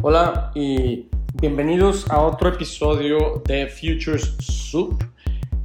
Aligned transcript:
Hola 0.00 0.52
y 0.54 1.08
bienvenidos 1.34 2.08
a 2.08 2.22
otro 2.22 2.50
episodio 2.50 3.42
de 3.44 3.66
Futures 3.66 4.36
Soup. 4.38 5.02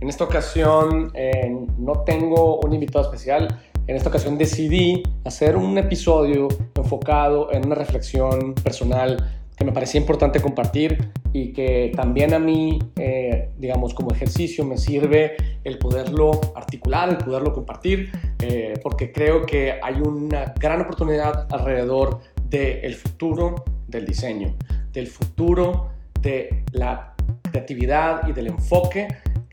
En 0.02 0.10
esta 0.10 0.24
ocasión 0.24 1.12
eh, 1.14 1.56
no 1.78 2.00
tengo 2.04 2.60
un 2.62 2.74
invitado 2.74 3.06
especial. 3.06 3.60
En 3.86 3.96
esta 3.96 4.10
ocasión 4.10 4.40
decidí 4.40 5.04
hacer 5.24 5.56
un 5.56 5.78
episodio 5.78 6.48
enfocado 6.74 7.54
en 7.54 7.68
una 7.68 7.76
reflexión 7.76 8.56
personal 8.56 9.24
que 9.56 9.66
me 9.66 9.72
parecía 9.72 10.02
importante 10.02 10.42
compartir 10.42 11.12
y 11.32 11.54
que 11.54 11.92
también 11.96 12.34
a 12.34 12.40
mí, 12.40 12.80
eh, 12.96 13.52
digamos, 13.60 13.94
como 13.94 14.16
ejercicio 14.16 14.66
me 14.66 14.80
sirve 14.80 15.38
el 15.64 15.78
poderlo 15.78 16.42
articular, 16.56 17.08
el 17.10 17.18
poderlo 17.18 17.54
compartir, 17.54 18.12
eh, 18.42 18.74
porque 18.82 19.12
creo 19.12 19.46
que 19.46 19.80
hay 19.80 20.02
una 20.02 20.56
gran 20.60 20.82
oportunidad 20.82 21.46
alrededor 21.54 22.20
del 22.50 22.96
futuro 22.96 23.64
del 23.88 24.06
diseño, 24.06 24.56
del 24.92 25.08
futuro 25.08 25.90
de 26.22 26.64
la 26.72 27.14
creatividad 27.42 28.28
y 28.28 28.32
del 28.32 28.48
enfoque, 28.48 29.08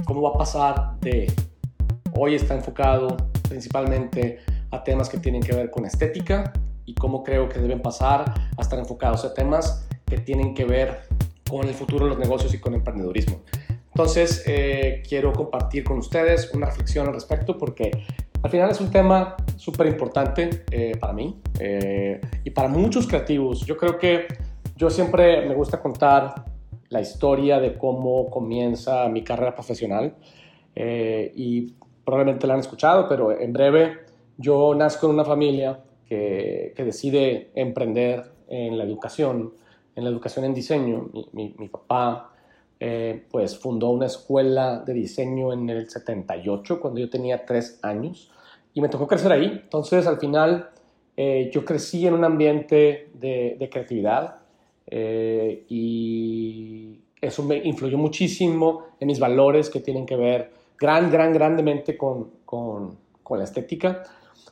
cómo 0.04 0.22
va 0.22 0.30
a 0.30 0.38
pasar 0.38 1.00
de 1.00 1.32
hoy 2.12 2.34
está 2.34 2.54
enfocado 2.54 3.16
principalmente 3.48 4.40
a 4.70 4.82
temas 4.84 5.08
que 5.08 5.18
tienen 5.18 5.42
que 5.42 5.54
ver 5.54 5.70
con 5.70 5.84
estética 5.84 6.52
y 6.84 6.94
cómo 6.94 7.22
creo 7.22 7.48
que 7.48 7.58
deben 7.58 7.82
pasar 7.82 8.32
a 8.56 8.62
estar 8.62 8.78
enfocados 8.78 9.24
a 9.24 9.34
temas 9.34 9.86
que 10.06 10.18
tienen 10.18 10.54
que 10.54 10.64
ver 10.64 11.02
con 11.48 11.66
el 11.66 11.74
futuro 11.74 12.04
de 12.04 12.10
los 12.10 12.18
negocios 12.18 12.54
y 12.54 12.58
con 12.58 12.72
el 12.72 12.78
emprendedurismo. 12.78 13.40
Entonces, 13.88 14.44
eh, 14.46 15.02
quiero 15.08 15.32
compartir 15.32 15.84
con 15.84 15.98
ustedes 15.98 16.50
una 16.54 16.66
reflexión 16.66 17.08
al 17.08 17.14
respecto 17.14 17.58
porque 17.58 17.90
al 18.42 18.50
final 18.50 18.70
es 18.70 18.80
un 18.80 18.90
tema 18.90 19.36
súper 19.56 19.86
importante 19.86 20.64
eh, 20.70 20.96
para 20.98 21.12
mí 21.12 21.40
eh, 21.58 22.20
y 22.44 22.50
para 22.50 22.68
muchos 22.68 23.06
creativos. 23.06 23.66
Yo 23.66 23.76
creo 23.76 23.98
que 23.98 24.26
yo 24.76 24.90
siempre 24.90 25.46
me 25.46 25.54
gusta 25.54 25.80
contar 25.80 26.44
la 26.88 27.00
historia 27.00 27.60
de 27.60 27.76
cómo 27.76 28.30
comienza 28.30 29.08
mi 29.08 29.22
carrera 29.22 29.54
profesional 29.54 30.16
y 30.74 31.74
probablemente 32.04 32.46
la 32.46 32.54
han 32.54 32.60
escuchado, 32.60 33.06
pero 33.06 33.38
en 33.38 33.52
breve 33.52 33.98
yo 34.38 34.74
nazco 34.74 35.06
en 35.06 35.12
una 35.14 35.24
familia 35.24 35.80
que 36.08 36.72
decide 36.76 37.50
emprender 37.54 38.32
en 38.48 38.78
la 38.78 38.84
educación 38.84 39.52
en 40.00 40.04
la 40.04 40.10
educación 40.10 40.44
en 40.44 40.54
diseño. 40.54 41.10
Mi, 41.32 41.50
papá 41.68 42.29
eh, 42.82 43.26
pues 43.30 43.58
fundó 43.58 43.90
una 43.90 44.06
escuela 44.06 44.78
de 44.78 44.94
diseño 44.94 45.52
en 45.52 45.68
el 45.68 45.90
78, 45.90 46.80
cuando 46.80 46.98
yo 46.98 47.10
tenía 47.10 47.44
tres 47.44 47.78
años, 47.82 48.32
y 48.72 48.80
me 48.80 48.88
tocó 48.88 49.06
crecer 49.06 49.30
ahí. 49.32 49.60
Entonces, 49.64 50.06
al 50.06 50.18
final, 50.18 50.70
eh, 51.14 51.50
yo 51.52 51.62
crecí 51.62 52.06
en 52.06 52.14
un 52.14 52.24
ambiente 52.24 53.10
de, 53.12 53.68
creatividad 53.70 54.38
eh, 54.86 55.66
y 55.68 57.02
eso 57.20 57.42
me 57.42 57.58
influyó 57.58 57.98
muchísimo 57.98 58.86
en 58.98 59.08
mis 59.08 59.20
valores 59.20 59.68
que 59.68 59.80
tienen 59.80 60.06
que 60.06 60.16
ver 60.16 60.50
gran, 60.78 61.10
gran, 61.10 61.34
grandemente 61.34 61.98
con, 61.98 62.30
con, 62.46 62.96
con 63.22 63.38
la 63.38 63.44
estética. 63.44 64.04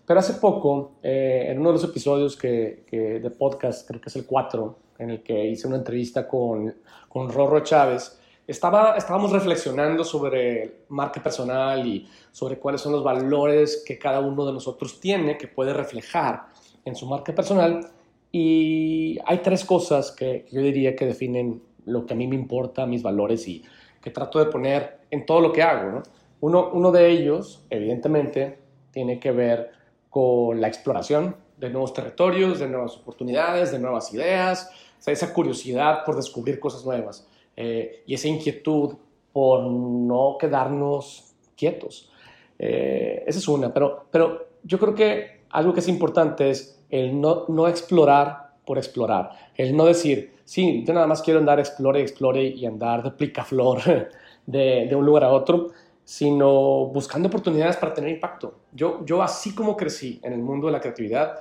Pero 0.06 0.20
hace 0.20 0.34
poco, 0.34 0.98
en 1.02 1.58
uno 1.58 1.70
de 1.70 1.74
los 1.74 1.84
episodios 1.84 2.36
que, 2.36 2.84
que, 2.86 3.20
de 3.20 3.30
podcast, 3.30 3.88
creo 3.88 4.02
que 4.02 4.10
es 4.10 4.16
el 4.16 4.26
4, 4.26 4.76
en 4.98 5.10
el 5.10 5.22
que 5.22 5.46
hice 5.46 5.66
una 5.66 5.76
entrevista 5.76 6.28
con, 6.28 6.74
con 7.08 7.30
Rorro 7.30 7.60
Chávez, 7.60 8.17
estaba, 8.48 8.96
estábamos 8.96 9.30
reflexionando 9.30 10.04
sobre 10.04 10.84
marca 10.88 11.22
personal 11.22 11.86
y 11.86 12.08
sobre 12.32 12.58
cuáles 12.58 12.80
son 12.80 12.92
los 12.92 13.04
valores 13.04 13.84
que 13.86 13.98
cada 13.98 14.20
uno 14.20 14.46
de 14.46 14.54
nosotros 14.54 14.98
tiene, 15.00 15.36
que 15.36 15.48
puede 15.48 15.74
reflejar 15.74 16.46
en 16.84 16.96
su 16.96 17.06
marca 17.06 17.34
personal. 17.34 17.86
Y 18.32 19.18
hay 19.26 19.38
tres 19.38 19.66
cosas 19.66 20.12
que 20.12 20.46
yo 20.50 20.62
diría 20.62 20.96
que 20.96 21.04
definen 21.04 21.62
lo 21.84 22.06
que 22.06 22.14
a 22.14 22.16
mí 22.16 22.26
me 22.26 22.36
importa, 22.36 22.86
mis 22.86 23.02
valores 23.02 23.46
y 23.46 23.62
que 24.00 24.10
trato 24.10 24.38
de 24.38 24.46
poner 24.46 25.00
en 25.10 25.26
todo 25.26 25.40
lo 25.40 25.52
que 25.52 25.62
hago. 25.62 26.02
Uno, 26.40 26.70
uno 26.72 26.90
de 26.90 27.10
ellos, 27.10 27.66
evidentemente, 27.68 28.58
tiene 28.92 29.20
que 29.20 29.30
ver 29.30 29.72
con 30.08 30.58
la 30.58 30.68
exploración 30.68 31.36
de 31.58 31.68
nuevos 31.68 31.92
territorios, 31.92 32.58
de 32.58 32.68
nuevas 32.68 32.96
oportunidades, 32.96 33.72
de 33.72 33.78
nuevas 33.78 34.12
ideas, 34.14 34.70
esa 35.04 35.34
curiosidad 35.34 36.04
por 36.04 36.16
descubrir 36.16 36.58
cosas 36.58 36.84
nuevas 36.84 37.28
eh, 37.60 38.04
y 38.06 38.14
esa 38.14 38.28
inquietud 38.28 38.94
por 39.32 39.64
no 39.64 40.36
quedarnos 40.38 41.34
quietos. 41.56 42.08
Eh, 42.56 43.24
esa 43.26 43.40
es 43.40 43.48
una, 43.48 43.74
pero, 43.74 44.06
pero 44.12 44.46
yo 44.62 44.78
creo 44.78 44.94
que 44.94 45.40
algo 45.50 45.74
que 45.74 45.80
es 45.80 45.88
importante 45.88 46.50
es 46.50 46.80
el 46.88 47.20
no, 47.20 47.46
no 47.48 47.66
explorar 47.66 48.52
por 48.64 48.78
explorar, 48.78 49.30
el 49.56 49.76
no 49.76 49.86
decir, 49.86 50.34
sí, 50.44 50.84
yo 50.86 50.94
nada 50.94 51.08
más 51.08 51.20
quiero 51.20 51.40
andar, 51.40 51.58
explore, 51.58 52.00
explore 52.00 52.46
y 52.46 52.64
andar 52.64 53.02
de 53.02 53.10
plicaflor 53.10 53.80
de, 54.46 54.86
de 54.86 54.94
un 54.94 55.04
lugar 55.04 55.24
a 55.24 55.32
otro, 55.32 55.72
sino 56.04 56.86
buscando 56.86 57.26
oportunidades 57.26 57.76
para 57.76 57.92
tener 57.92 58.10
impacto. 58.10 58.54
Yo, 58.70 59.04
yo 59.04 59.20
así 59.20 59.52
como 59.52 59.76
crecí 59.76 60.20
en 60.22 60.32
el 60.32 60.42
mundo 60.42 60.68
de 60.68 60.74
la 60.74 60.80
creatividad, 60.80 61.40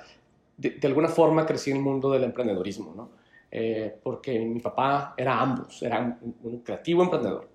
de, 0.57 0.71
de 0.71 0.87
alguna 0.87 1.09
forma 1.09 1.45
crecí 1.45 1.69
en 1.69 1.77
el 1.77 1.83
mundo 1.83 2.09
del 2.09 2.23
emprendedorismo, 2.23 2.91
¿no? 2.95 3.26
Eh, 3.49 3.99
porque 4.03 4.39
mi 4.39 4.59
papá 4.59 5.13
era 5.15 5.39
ambos, 5.39 5.81
era 5.81 6.19
un, 6.43 6.59
creativo 6.59 7.03
emprendedor. 7.03 7.49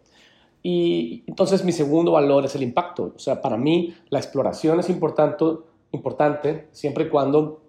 Y 0.63 1.25
entonces 1.27 1.65
mi 1.65 1.73
segundo 1.73 2.13
valor 2.13 2.45
es 2.45 2.55
el 2.55 2.63
impacto. 2.63 3.13
O 3.15 3.19
sea, 3.19 3.41
para 3.41 3.57
mí 3.57 3.95
la 4.09 4.19
exploración 4.19 4.81
es 4.81 4.89
importante, 4.89 5.45
importante 5.91 6.69
siempre 6.71 7.05
y 7.05 7.09
cuando 7.09 7.63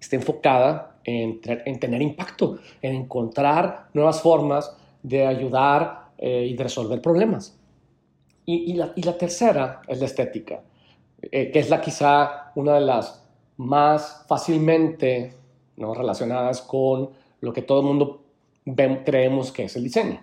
esté 0.00 0.16
enfocada 0.16 1.00
en, 1.04 1.40
en, 1.44 1.80
tener 1.80 2.00
impacto, 2.00 2.58
en 2.80 2.94
encontrar 2.94 3.88
nuevas 3.92 4.22
formas 4.22 4.74
de 5.02 5.26
ayudar 5.26 6.10
eh, 6.18 6.46
y 6.46 6.54
de 6.54 6.62
resolver 6.62 7.00
problemas. 7.02 7.58
Y, 8.44 8.72
y, 8.72 8.74
la, 8.74 8.92
y, 8.94 9.02
la, 9.02 9.18
tercera 9.18 9.82
es 9.88 9.98
la 9.98 10.06
estética, 10.06 10.62
eh, 11.20 11.50
que 11.50 11.58
es 11.58 11.68
la 11.68 11.80
quizá 11.80 12.52
una 12.54 12.74
de 12.74 12.80
las 12.80 13.22
más 13.56 14.24
fácilmente 14.28 15.34
¿no? 15.76 15.94
relacionadas 15.94 16.62
con 16.62 17.10
lo 17.46 17.52
que 17.52 17.62
todo 17.62 17.80
el 17.80 17.86
mundo 17.86 18.24
creemos 19.04 19.52
que 19.52 19.64
es 19.64 19.76
el 19.76 19.84
diseño, 19.84 20.20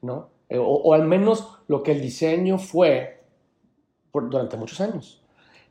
¿no? 0.00 0.30
Eh, 0.48 0.56
o, 0.58 0.94
al 0.94 1.04
menos 1.04 1.58
lo 1.68 1.82
que 1.82 1.92
el 1.92 2.00
diseño 2.00 2.58
fue 2.58 3.22
por, 4.10 4.30
durante 4.30 4.56
muchos 4.56 4.80
años. 4.80 5.22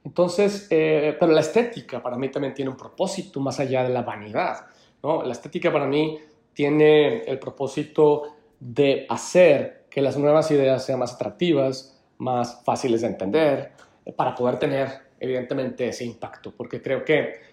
Entonces, 0.03 0.67
eh, 0.69 1.17
pero 1.19 1.31
la 1.31 1.41
estética 1.41 2.01
para 2.03 2.17
mí 2.17 2.29
también 2.29 2.53
tiene 2.53 2.69
un 2.69 2.77
propósito 2.77 3.39
más 3.39 3.59
allá 3.59 3.83
de 3.83 3.89
la 3.89 4.03
vanidad, 4.03 4.67
¿no? 5.01 5.23
La 5.23 5.31
estética 5.31 5.73
para 5.73 5.87
mí 5.87 6.19
tiene 6.53 7.23
el 7.23 7.39
propósito 7.39 8.35
de 8.59 9.07
hacer 9.09 9.85
que 9.89 10.01
las 10.03 10.17
nuevas 10.17 10.51
ideas 10.51 10.85
sean 10.85 10.99
más 10.99 11.15
atractivas, 11.15 11.99
más 12.19 12.61
fáciles 12.63 13.01
de 13.01 13.07
entender, 13.07 13.71
eh, 14.05 14.13
para 14.13 14.35
poder 14.35 14.59
tener, 14.59 14.87
evidentemente, 15.19 15.87
ese 15.87 16.05
impacto, 16.05 16.53
porque 16.55 16.79
creo 16.79 17.03
que 17.03 17.49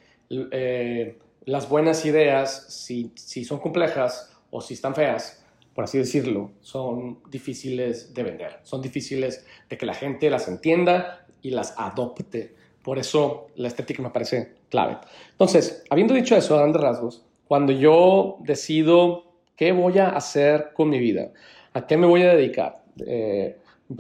las 1.49 1.67
buenas 1.67 2.05
ideas, 2.05 2.67
si, 2.69 3.11
si 3.15 3.43
son 3.43 3.59
complejas 3.59 4.37
o 4.51 4.61
si 4.61 4.75
están 4.75 4.95
feas, 4.95 5.43
por 5.73 5.85
así 5.85 5.97
decirlo, 5.97 6.51
son 6.61 7.21
difíciles 7.31 8.13
de 8.13 8.23
vender, 8.23 8.61
son 8.65 8.83
difíciles 8.83 9.47
de 9.67 9.79
que 9.79 9.87
la 9.87 9.95
gente 9.95 10.29
las 10.29 10.47
entienda 10.47 11.25
y 11.41 11.51
las 11.51 11.75
adopte. 11.79 12.55
Por 12.83 12.99
eso 12.99 13.47
la 13.57 13.69
estética 13.69 14.03
me 14.03 14.11
parece 14.11 14.57
clave. 14.69 14.99
Entonces, 15.31 15.85
habiendo 15.89 16.13
dicho 16.13 16.37
eso 16.37 16.55
a 16.55 16.59
grandes 16.59 16.83
rasgos, 16.83 17.25
cuando 17.47 17.73
yo 17.73 18.37
decido 18.41 19.33
qué 19.57 19.73
voy 19.73 19.99
a 20.01 20.11
hacer 20.11 20.73
con 20.75 20.91
mi 20.91 20.99
vida, 20.99 21.33
a 21.73 21.87
qué 21.87 21.97
me 21.97 22.07
voy 22.07 22.25
a 22.25 22.35
dedicar, 22.35 22.85
eh, 23.07 23.57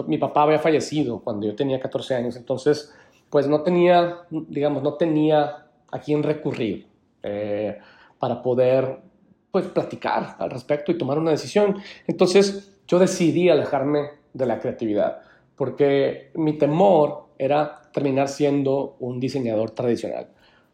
mi 0.06 0.19
papá 0.19 0.42
había 0.42 0.58
fallecido 0.58 1.20
cuando 1.20 1.47
yo 1.47 1.56
tenía 1.56 1.81
14 1.81 2.14
años, 2.14 2.37
entonces, 2.37 2.92
pues 3.31 3.48
no 3.48 3.62
tenía, 3.62 4.19
digamos, 4.28 4.82
no 4.82 4.94
tenía 4.94 5.66
a 5.91 5.98
quién 5.98 6.22
recurrir. 6.22 6.97
Eh, 7.23 7.79
para 8.19 8.43
poder 8.43 8.99
pues 9.50 9.67
platicar 9.67 10.37
al 10.38 10.50
respecto 10.50 10.93
y 10.93 10.99
tomar 10.99 11.19
una 11.19 11.31
decisión. 11.31 11.76
Entonces 12.06 12.79
yo 12.87 12.99
decidí 12.99 13.49
alejarme 13.49 14.11
de 14.32 14.47
la 14.47 14.59
creatividad 14.59 15.23
porque 15.59 16.31
mi 16.35 16.56
temor 16.56 17.26
era 17.37 17.82
terminar 17.93 18.29
siendo 18.29 18.97
un 19.00 19.19
diseñador 19.19 19.73
tradicional. 19.73 20.29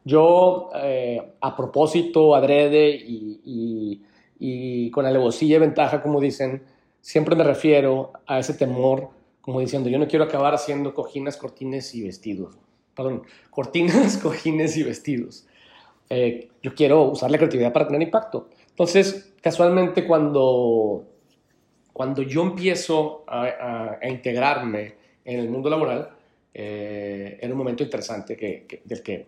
Yo, 0.04 0.70
eh, 0.76 1.32
a 1.40 1.56
propósito, 1.56 2.34
adrede 2.34 2.90
y, 2.90 4.02
y, 4.38 4.90
con 4.90 5.06
alevosía 5.06 5.56
y 5.56 5.60
ventaja, 5.60 6.02
como 6.02 6.20
dicen, 6.20 6.62
siempre 7.00 7.34
me 7.34 7.44
refiero 7.44 8.12
a 8.26 8.38
ese 8.38 8.52
temor, 8.52 9.08
como 9.40 9.60
diciendo, 9.60 9.88
yo 9.88 9.98
no 9.98 10.06
quiero 10.06 10.26
acabar 10.26 10.54
haciendo 10.54 10.92
cojines, 10.92 11.38
cortines 11.38 11.94
y 11.94 12.02
vestidos. 12.02 12.58
Perdón, 12.94 13.22
cortinas, 13.50 14.18
cojines 14.22 14.76
y 14.76 14.82
vestidos. 14.82 15.46
Eh, 16.10 16.48
yo 16.62 16.74
quiero 16.74 17.02
usar 17.04 17.30
la 17.30 17.38
creatividad 17.38 17.72
para 17.72 17.86
tener 17.86 18.02
impacto. 18.02 18.48
Entonces, 18.70 19.34
casualmente 19.40 20.06
cuando, 20.06 21.04
cuando 21.92 22.22
yo 22.22 22.42
empiezo 22.42 23.24
a, 23.26 23.98
integrarme 24.08 24.94
en 25.24 25.40
el 25.40 25.48
mundo 25.48 25.70
laboral, 25.70 26.10
eh, 26.52 27.38
era 27.40 27.52
un 27.52 27.58
momento 27.58 27.82
interesante 27.82 28.36
que, 28.36 28.82
del 28.84 29.02
que 29.02 29.26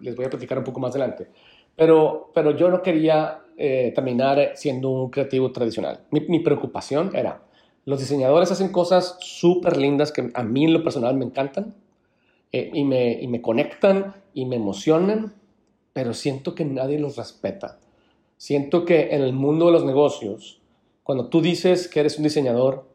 les, 0.00 0.16
voy 0.16 0.24
a 0.24 0.30
platicar 0.30 0.58
un 0.58 0.64
poco 0.64 0.80
más 0.80 0.90
adelante. 0.90 1.28
Pero, 1.76 2.30
pero 2.34 2.56
yo 2.56 2.68
no 2.68 2.82
quería 2.82 3.40
eh, 3.56 3.92
terminar 3.94 4.52
siendo 4.54 4.90
un 4.90 5.10
creativo 5.10 5.52
tradicional. 5.52 6.00
Mi, 6.10 6.20
mi, 6.20 6.40
preocupación 6.40 7.14
era, 7.14 7.42
los 7.84 8.00
diseñadores 8.00 8.50
hacen 8.50 8.70
cosas 8.70 9.16
súper 9.20 9.76
lindas 9.76 10.12
que 10.12 10.30
a 10.34 10.42
mí 10.42 10.64
en 10.64 10.72
lo 10.72 10.82
personal 10.82 11.16
me 11.16 11.24
encantan 11.24 11.74
eh, 12.52 12.70
y, 12.72 12.84
me, 12.84 13.12
y 13.12 13.28
me 13.28 13.42
conectan 13.42 14.14
y 14.34 14.46
me 14.46 14.56
emocionan, 14.56 15.34
pero 15.98 16.14
siento 16.14 16.54
que 16.54 16.64
nadie 16.64 16.96
los 16.96 17.16
respeta. 17.16 17.80
Siento 18.36 18.84
que 18.84 19.16
en 19.16 19.20
el 19.20 19.32
mundo 19.32 19.66
de 19.66 19.72
los 19.72 19.84
negocios, 19.84 20.60
cuando 21.02 21.28
tú 21.28 21.42
dices 21.42 21.88
que 21.88 21.98
eres 21.98 22.18
un 22.18 22.22
diseñador, 22.22 22.88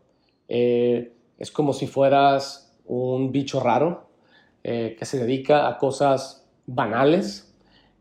eh, 0.48 1.12
es 1.38 1.52
como 1.52 1.74
si 1.74 1.86
fueras 1.86 2.74
un 2.86 3.34
bicho 3.34 3.60
raro 3.60 4.08
que 4.64 4.98
se 5.02 5.20
dedica 5.20 5.68
a 5.68 5.78
cosas 5.78 6.48
banales 6.66 7.54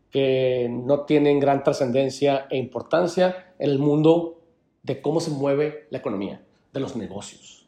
que 0.09 0.69
no 0.71 1.01
tienen 1.01 1.41
gran 1.41 1.65
trascendencia 1.65 2.47
e 2.49 2.55
importancia 2.55 3.53
en 3.59 3.71
el 3.71 3.79
mundo 3.79 4.39
de 4.83 5.01
cómo 5.01 5.19
se 5.19 5.31
mueve 5.31 5.87
la 5.89 5.97
economía, 5.97 6.41
de 6.71 6.79
los 6.79 6.95
negocios. 6.95 7.67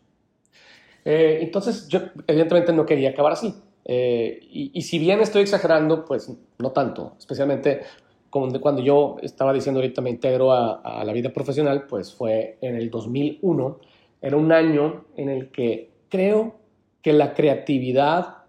Eh, 1.04 1.40
entonces, 1.42 1.90
yo 1.90 2.00
evidentemente 2.28 2.72
no 2.72 2.86
quería 2.86 3.10
acabar 3.10 3.34
así. 3.34 3.54
Eh, 3.88 4.40
y, 4.52 4.82
si 4.82 4.98
bien 4.98 5.22
estoy 5.22 5.44
exagerando, 5.44 6.06
pues 6.06 6.32
no 6.58 6.72
tanto, 6.72 7.14
especialmente 7.20 7.82
cuando 8.30 8.82
yo 8.82 9.16
estaba 9.22 9.54
diciendo 9.54 9.80
ahorita 9.80 10.02
me 10.02 10.10
integro 10.10 10.52
a, 10.52 11.04
la 11.06 11.14
vida 11.14 11.32
profesional, 11.32 11.86
pues 11.88 12.14
fue 12.14 12.58
en 12.60 12.76
el 12.76 12.90
2001. 12.90 13.80
Era 14.22 14.36
un 14.36 14.52
año 14.52 15.06
en 15.16 15.30
el 15.30 15.52
que 15.52 15.92
creo 16.10 16.56
que 17.02 17.14
la 17.14 17.34
creatividad 17.34 18.40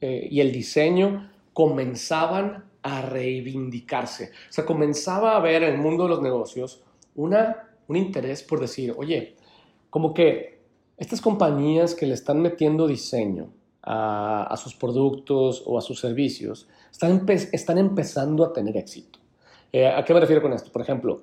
eh, 0.00 0.28
y 0.30 0.40
el 0.40 0.52
diseño 0.52 1.32
comenzaban 1.52 2.66
a 2.82 3.02
reivindicarse. 3.02 4.30
O 4.50 4.52
sea, 4.52 4.64
comenzaba 4.64 5.32
a 5.32 5.36
haber 5.38 5.64
en 5.64 5.74
el 5.74 5.78
mundo 5.78 6.04
de 6.04 6.10
los 6.10 6.22
negocios 6.22 6.84
una, 7.16 7.70
un 7.88 7.96
interés 7.96 8.44
por 8.44 8.60
decir, 8.60 8.94
oye, 8.96 9.34
como 9.90 10.14
que 10.14 10.60
estas 10.96 11.20
compañías 11.20 11.96
que 11.96 12.06
le 12.06 12.14
están 12.14 12.40
metiendo 12.40 12.86
diseño 12.86 13.48
a, 13.86 14.54
sus 14.56 14.74
productos 14.74 15.62
o 15.66 15.78
a 15.78 15.82
sus 15.82 16.00
servicios 16.00 16.68
están, 16.90 17.26
están 17.28 17.78
empezando 17.78 18.44
a 18.44 18.52
tener 18.52 18.76
éxito. 18.76 19.18
Eh, 19.72 19.86
¿A 19.86 20.04
qué 20.04 20.14
me 20.14 20.20
refiero 20.20 20.40
con 20.40 20.52
esto? 20.52 20.72
Por 20.72 20.82
ejemplo, 20.82 21.22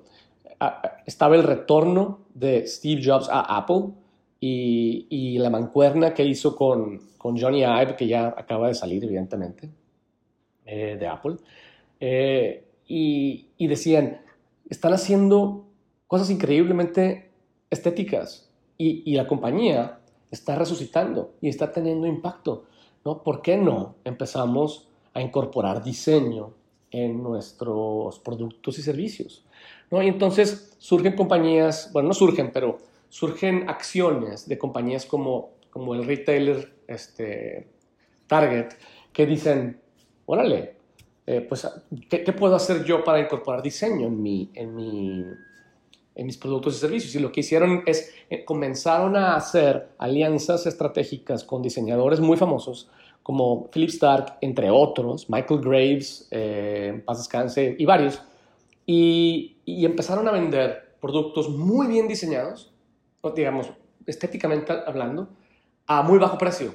estaba 1.06 1.34
el 1.34 1.42
retorno 1.42 2.20
de 2.34 2.66
Steve 2.66 3.02
Jobs 3.04 3.28
a 3.28 3.40
Apple 3.56 3.88
y, 4.38 5.06
y 5.10 5.38
la 5.38 5.50
mancuerna 5.50 6.14
que 6.14 6.24
hizo 6.24 6.54
con, 6.54 7.00
con 7.18 7.38
Johnny 7.38 7.62
Ive, 7.62 7.96
que 7.96 8.06
ya 8.06 8.28
acaba 8.28 8.68
de 8.68 8.74
salir, 8.74 9.02
evidentemente. 9.04 9.70
Eh, 10.64 10.96
de 10.98 11.06
Apple, 11.08 11.38
eh, 11.98 12.64
y, 12.86 13.66
decían, 13.66 14.20
están 14.70 14.92
haciendo 14.92 15.66
cosas 16.06 16.30
increíblemente 16.30 17.32
estéticas 17.68 18.48
y, 18.78 19.12
la 19.16 19.26
compañía 19.26 19.98
está 20.32 20.56
resucitando 20.56 21.34
y 21.40 21.48
está 21.48 21.70
teniendo 21.70 22.08
impacto. 22.08 22.64
¿no? 23.04 23.22
¿Por 23.22 23.42
qué 23.42 23.56
no 23.56 23.94
empezamos 24.04 24.88
a 25.14 25.20
incorporar 25.20 25.84
diseño 25.84 26.54
en 26.90 27.22
nuestros 27.22 28.18
productos 28.18 28.78
y 28.78 28.82
servicios? 28.82 29.44
¿no? 29.90 30.02
Y 30.02 30.08
entonces 30.08 30.74
surgen 30.78 31.14
compañías, 31.14 31.90
bueno, 31.92 32.08
no 32.08 32.14
surgen, 32.14 32.50
pero 32.52 32.78
surgen 33.08 33.68
acciones 33.68 34.48
de 34.48 34.58
compañías 34.58 35.06
como, 35.06 35.50
como 35.70 35.94
el 35.94 36.04
retailer 36.04 36.72
este, 36.88 37.68
Target 38.26 38.70
que 39.12 39.26
dicen, 39.26 39.80
órale, 40.24 40.76
eh, 41.26 41.40
pues, 41.42 41.68
¿qué, 42.08 42.32
puedo 42.32 42.56
hacer 42.56 42.84
yo 42.84 43.04
para 43.04 43.20
incorporar 43.20 43.62
diseño 43.62 44.06
en, 44.06 44.22
mi, 44.22 44.50
en, 44.54 44.74
mi, 44.74 45.24
en 46.14 46.26
mis 46.26 46.36
productos 46.36 46.76
y 46.76 46.78
servicios? 46.78 47.14
Y 47.14 47.20
lo 47.20 47.32
que 47.32 47.40
hicieron 47.40 47.82
es, 47.86 48.14
eh, 48.30 48.44
comenzaron 48.44 49.16
a 49.16 49.36
hacer 49.36 49.88
alianzas 49.98 50.66
estratégicas 50.66 51.44
con 51.44 51.62
diseñadores 51.62 52.20
muy 52.20 52.36
famosos, 52.36 52.90
como 53.22 53.70
Philip 53.70 53.90
Stark, 53.90 54.38
entre 54.40 54.70
otros, 54.70 55.30
Michael 55.30 55.60
Graves, 55.60 56.28
eh, 56.30 57.02
Paz 57.04 57.18
Descanse, 57.18 57.76
y 57.78 57.84
varios, 57.84 58.22
y, 58.84 59.56
y 59.64 59.84
empezaron 59.84 60.26
a 60.28 60.32
vender 60.32 60.96
productos 61.00 61.48
muy 61.48 61.86
bien 61.86 62.08
diseñados, 62.08 62.72
digamos, 63.34 63.70
estéticamente 64.06 64.72
hablando, 64.86 65.28
a 65.86 66.02
muy 66.02 66.18
bajo 66.18 66.38
precio. 66.38 66.74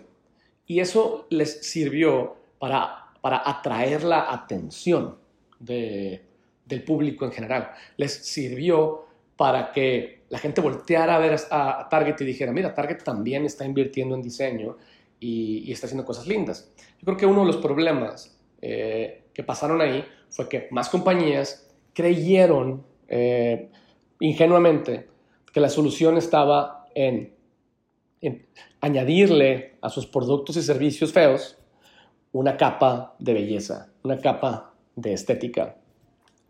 Y 0.66 0.80
eso 0.80 1.26
les 1.30 1.66
sirvió 1.70 2.36
para, 2.60 3.08
para 3.22 3.42
atraer 3.50 4.04
la 4.04 4.32
atención 4.32 5.18
del 5.60 6.84
público 6.86 7.26
en 7.26 7.32
general. 7.32 7.72
Les 7.96 8.14
sirvió 8.14 9.07
para 9.38 9.72
que 9.72 10.24
la 10.30 10.40
gente 10.40 10.62
volteara 10.62 11.16
a 11.16 11.20
ver 11.20 11.38
a, 11.52 11.88
Target 11.90 12.16
y 12.20 12.26
dijera, 12.26 12.52
mira, 12.52 12.74
Target 12.74 13.04
también 13.04 13.46
está 13.46 13.66
invirtiendo 13.66 14.16
en 14.16 14.22
diseño 14.22 14.78
y, 15.20 15.72
está 15.72 15.86
haciendo 15.86 16.06
cosas 16.06 16.28
lindas. 16.28 16.74
Yo 17.00 17.06
creo 17.06 17.18
que 17.18 17.26
uno 17.26 17.42
de 17.42 17.48
los 17.48 17.58
problemas 17.58 18.38
eh, 18.62 19.26
que 19.34 19.44
pasaron 19.44 19.80
ahí 19.80 20.04
fue 20.30 20.50
que 20.50 20.68
más 20.72 20.90
compañías 20.90 21.72
creyeron 21.94 22.84
eh, 23.08 23.70
ingenuamente 24.20 25.08
que 25.54 25.60
la 25.60 25.70
solución 25.70 26.18
estaba 26.18 26.88
en 26.94 27.38
añadirle 28.82 29.78
a 29.82 29.90
sus 29.90 30.08
productos 30.08 30.58
y 30.58 30.62
servicios 30.62 31.14
feos 31.14 31.58
una 32.32 32.58
capa 32.58 33.16
de 33.20 33.34
belleza, 33.34 33.92
una 34.04 34.20
capa 34.20 34.74
de 34.96 35.14
estética. 35.14 35.78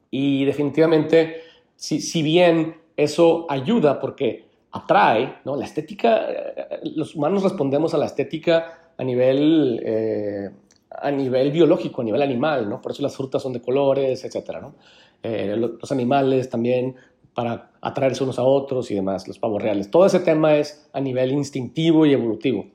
Y 0.10 0.46
definitivamente, 0.46 1.42
si, 1.78 2.02
si 2.02 2.22
bien 2.22 2.76
eso 2.98 3.46
ayuda 3.50 4.00
porque 4.00 4.48
atrae, 4.72 5.40
¿no? 5.46 5.56
La 5.56 5.66
estética, 5.66 6.30
eh, 6.30 6.80
los 6.96 7.16
humanos 7.16 7.44
respondemos 7.44 7.94
a 7.94 7.98
la 7.98 8.06
estética 8.06 8.92
a 8.98 9.04
nivel, 9.04 9.82
eh, 9.86 10.50
a 10.90 11.12
nivel 11.12 11.52
biológico, 11.52 12.02
a 12.02 12.06
nivel 12.06 12.22
animal, 12.22 12.70
¿no? 12.70 12.82
Por 12.82 12.92
eso 12.92 13.04
las 13.04 13.16
frutas 13.16 13.42
son 13.42 13.54
de 13.54 13.62
colores, 13.62 14.24
etcétera, 14.26 14.60
¿no? 14.60 14.76
Eh, 15.24 15.56
los 15.56 15.92
animales 15.92 16.50
también 16.50 16.96
para 17.34 17.72
atraerse 17.82 18.24
unos 18.24 18.40
a 18.40 18.44
otros 18.44 18.90
y 18.90 18.96
demás, 18.96 19.28
los 19.28 19.38
pavos 19.38 19.62
reales. 19.62 19.92
Todo 19.92 20.06
ese 20.08 20.20
tema 20.20 20.56
es 20.56 20.90
a 20.92 21.00
nivel 21.00 21.32
instintivo 21.32 22.06
y 22.06 22.14
evolutivo. 22.14 22.66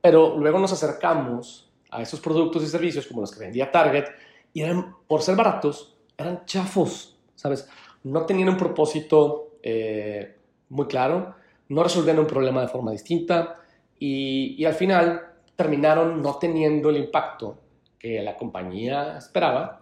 pero 0.00 0.36
luego 0.38 0.58
nos 0.58 0.72
acercamos 0.72 1.70
a 1.90 2.02
esos 2.02 2.20
productos 2.20 2.62
y 2.62 2.66
servicios 2.66 3.06
como 3.06 3.20
los 3.20 3.30
que 3.32 3.40
vendía 3.40 3.70
Target 3.70 4.06
y 4.52 4.62
eran, 4.62 4.96
por 5.06 5.22
ser 5.22 5.36
baratos, 5.36 5.96
eran 6.16 6.44
chafos, 6.44 7.16
¿sabes? 7.34 7.68
No 8.04 8.24
tenían 8.24 8.48
un 8.48 8.56
propósito 8.56 9.58
eh, 9.62 10.36
muy 10.68 10.86
claro, 10.86 11.34
no 11.68 11.82
resolvían 11.82 12.18
un 12.18 12.26
problema 12.26 12.60
de 12.60 12.68
forma 12.68 12.92
distinta 12.92 13.56
y, 13.98 14.54
y 14.58 14.64
al 14.64 14.74
final 14.74 15.20
terminaron 15.56 16.22
no 16.22 16.36
teniendo 16.36 16.90
el 16.90 16.98
impacto 16.98 17.58
que 17.98 18.22
la 18.22 18.36
compañía 18.36 19.18
esperaba 19.18 19.80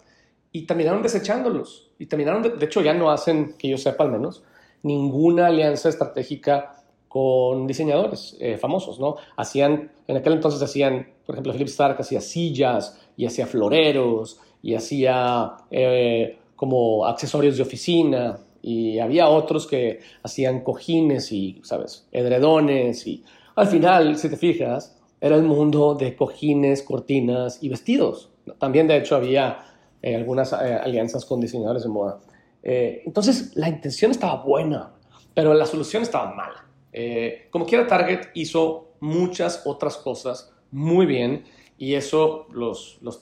y 0.53 0.67
terminaron 0.67 1.03
desechándolos. 1.03 1.91
Y 1.99 2.07
terminaron, 2.07 2.43
de, 2.43 2.51
de, 2.51 2.67
hecho, 2.67 2.83
ya 2.83 2.95
no 2.95 3.11
hacen, 3.11 3.55
que 3.59 3.69
yo 3.69 3.79
sepa 3.79 4.05
al 4.05 4.13
menos, 4.13 4.45
ninguna 4.83 5.47
alianza 5.47 5.89
estratégica 5.89 6.77
con 7.09 7.67
diseñadores 7.67 8.37
eh, 8.41 8.57
famosos, 8.57 8.99
¿no? 8.99 9.17
Hacían, 9.37 9.93
en 10.07 10.17
aquel 10.17 10.35
entonces 10.35 10.63
hacían, 10.63 11.09
por 11.27 11.35
ejemplo, 11.35 11.53
Philip 11.53 11.69
Stark 11.69 12.01
hacía 12.01 12.21
sillas 12.21 12.99
y 13.17 13.27
hacía 13.27 13.47
floreros 13.47 14.41
y 14.63 14.75
hacía 14.75 15.53
eh, 15.71 16.39
como 16.63 17.07
accesorios 17.07 17.57
de 17.57 17.65
oficina 17.65 18.39
y 18.63 19.01
había 19.01 19.27
otros 19.27 19.67
que 19.67 19.99
hacían 20.23 20.61
cojines 20.61 21.33
y, 21.33 21.61
¿sabes?, 21.65 22.07
edredones 22.13 23.05
y 23.05 23.25
al 23.57 23.67
final, 23.67 24.17
si 24.17 24.29
te 24.29 24.37
fijas, 24.37 24.97
era 25.21 25.35
el 25.35 25.43
mundo 25.43 25.97
de 25.97 26.15
cojines, 26.15 26.85
cortinas 26.85 27.61
y 27.65 27.69
vestidos. 27.69 28.31
También, 28.61 28.87
de 28.87 28.99
hecho, 28.99 29.17
había 29.17 29.59
eh, 30.01 30.15
algunas 30.15 30.53
alianzas 30.53 31.25
con 31.25 31.41
diseñadores 31.41 31.83
de 31.83 31.89
moda. 31.89 32.21
entonces, 32.63 33.57
la 33.57 33.69
intención 33.69 34.13
estaba 34.13 34.45
buena, 34.45 34.93
pero 35.35 35.55
la 35.55 35.67
solución 35.67 36.05
estaba 36.05 36.33
mala. 36.33 36.65
Eh, 36.93 37.49
como 37.51 37.67
quiera, 37.67 37.89
Target 37.89 38.29
hizo 38.35 38.93
muchas 39.01 39.63
otras 39.65 39.97
cosas 39.97 40.55
muy 40.71 41.07
bien 41.07 41.43
y 41.77 41.95
eso 41.95 42.47
los, 42.53 42.99
los, 43.03 43.19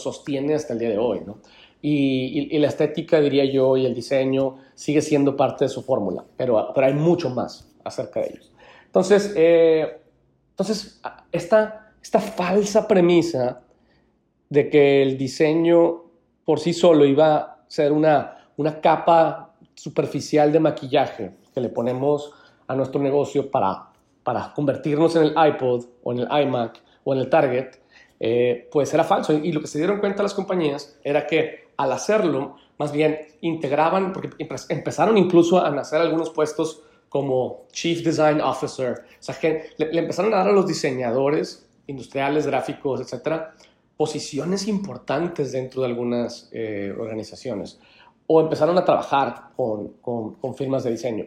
sostiene 0.00 0.54
hasta 0.54 0.74
el 0.74 0.78
día 0.78 0.90
de 0.90 0.98
hoy. 0.98 1.22
¿no? 1.26 1.40
Y, 1.86 2.58
la 2.58 2.68
estética, 2.68 3.20
diría 3.20 3.44
yo, 3.44 3.76
y 3.76 3.84
el 3.84 3.94
diseño 3.94 4.56
sigue 4.74 5.02
siendo 5.02 5.36
parte 5.36 5.66
de 5.66 5.68
su 5.68 5.82
fórmula, 5.82 6.24
pero, 6.34 6.72
pero 6.74 6.86
hay 6.86 6.94
mucho 6.94 7.28
más 7.28 7.70
acerca 7.84 8.20
de 8.20 8.28
ellos. 8.28 8.52
Entonces, 8.86 9.34
eh, 9.36 10.00
entonces 10.52 11.02
esta, 11.30 11.92
esta 12.02 12.20
falsa 12.20 12.88
premisa 12.88 13.60
de 14.48 14.70
que 14.70 15.02
el 15.02 15.18
diseño 15.18 16.04
por 16.46 16.58
sí 16.58 16.72
solo 16.72 17.04
iba 17.04 17.36
a 17.36 17.64
ser 17.68 17.92
una, 17.92 18.48
una 18.56 18.80
capa 18.80 19.54
superficial 19.74 20.52
de 20.52 20.60
maquillaje 20.60 21.36
que 21.52 21.60
le 21.60 21.68
ponemos 21.68 22.32
a 22.66 22.74
nuestro 22.74 22.98
negocio 23.02 23.50
para, 23.50 23.90
para 24.22 24.54
convertirnos 24.54 25.16
en 25.16 25.24
el 25.24 25.34
iPod 25.36 25.84
o 26.02 26.12
en 26.12 26.20
el 26.20 26.28
iMac 26.44 26.80
o 27.04 27.12
en 27.12 27.20
el 27.20 27.28
Target, 27.28 27.76
eh, 28.26 28.70
pues 28.72 28.94
era 28.94 29.04
falso. 29.04 29.34
Y 29.34 29.52
lo 29.52 29.60
que 29.60 29.66
se 29.66 29.76
dieron 29.76 30.00
cuenta 30.00 30.22
las 30.22 30.32
compañías 30.32 30.98
era 31.04 31.26
que 31.26 31.68
al 31.76 31.92
hacerlo, 31.92 32.56
más 32.78 32.90
bien 32.90 33.18
integraban, 33.42 34.14
porque 34.14 34.30
empezaron 34.70 35.18
incluso 35.18 35.62
a 35.62 35.70
nacer 35.70 36.00
algunos 36.00 36.30
puestos 36.30 36.82
como 37.10 37.66
Chief 37.70 38.02
Design 38.02 38.40
Officer, 38.40 39.04
o 39.20 39.22
sea, 39.22 39.36
le, 39.76 39.98
empezaron 39.98 40.32
a 40.32 40.38
dar 40.38 40.48
a 40.48 40.52
los 40.52 40.66
diseñadores 40.66 41.68
industriales, 41.86 42.46
gráficos, 42.46 43.02
etcétera, 43.02 43.54
posiciones 43.94 44.68
importantes 44.68 45.52
dentro 45.52 45.82
de 45.82 45.88
algunas 45.88 46.48
eh, 46.50 46.94
organizaciones. 46.98 47.78
O 48.26 48.40
empezaron 48.40 48.78
a 48.78 48.86
trabajar 48.86 49.50
con, 49.54 49.88
con, 50.00 50.54
firmas 50.54 50.82
de 50.82 50.92
diseño. 50.92 51.26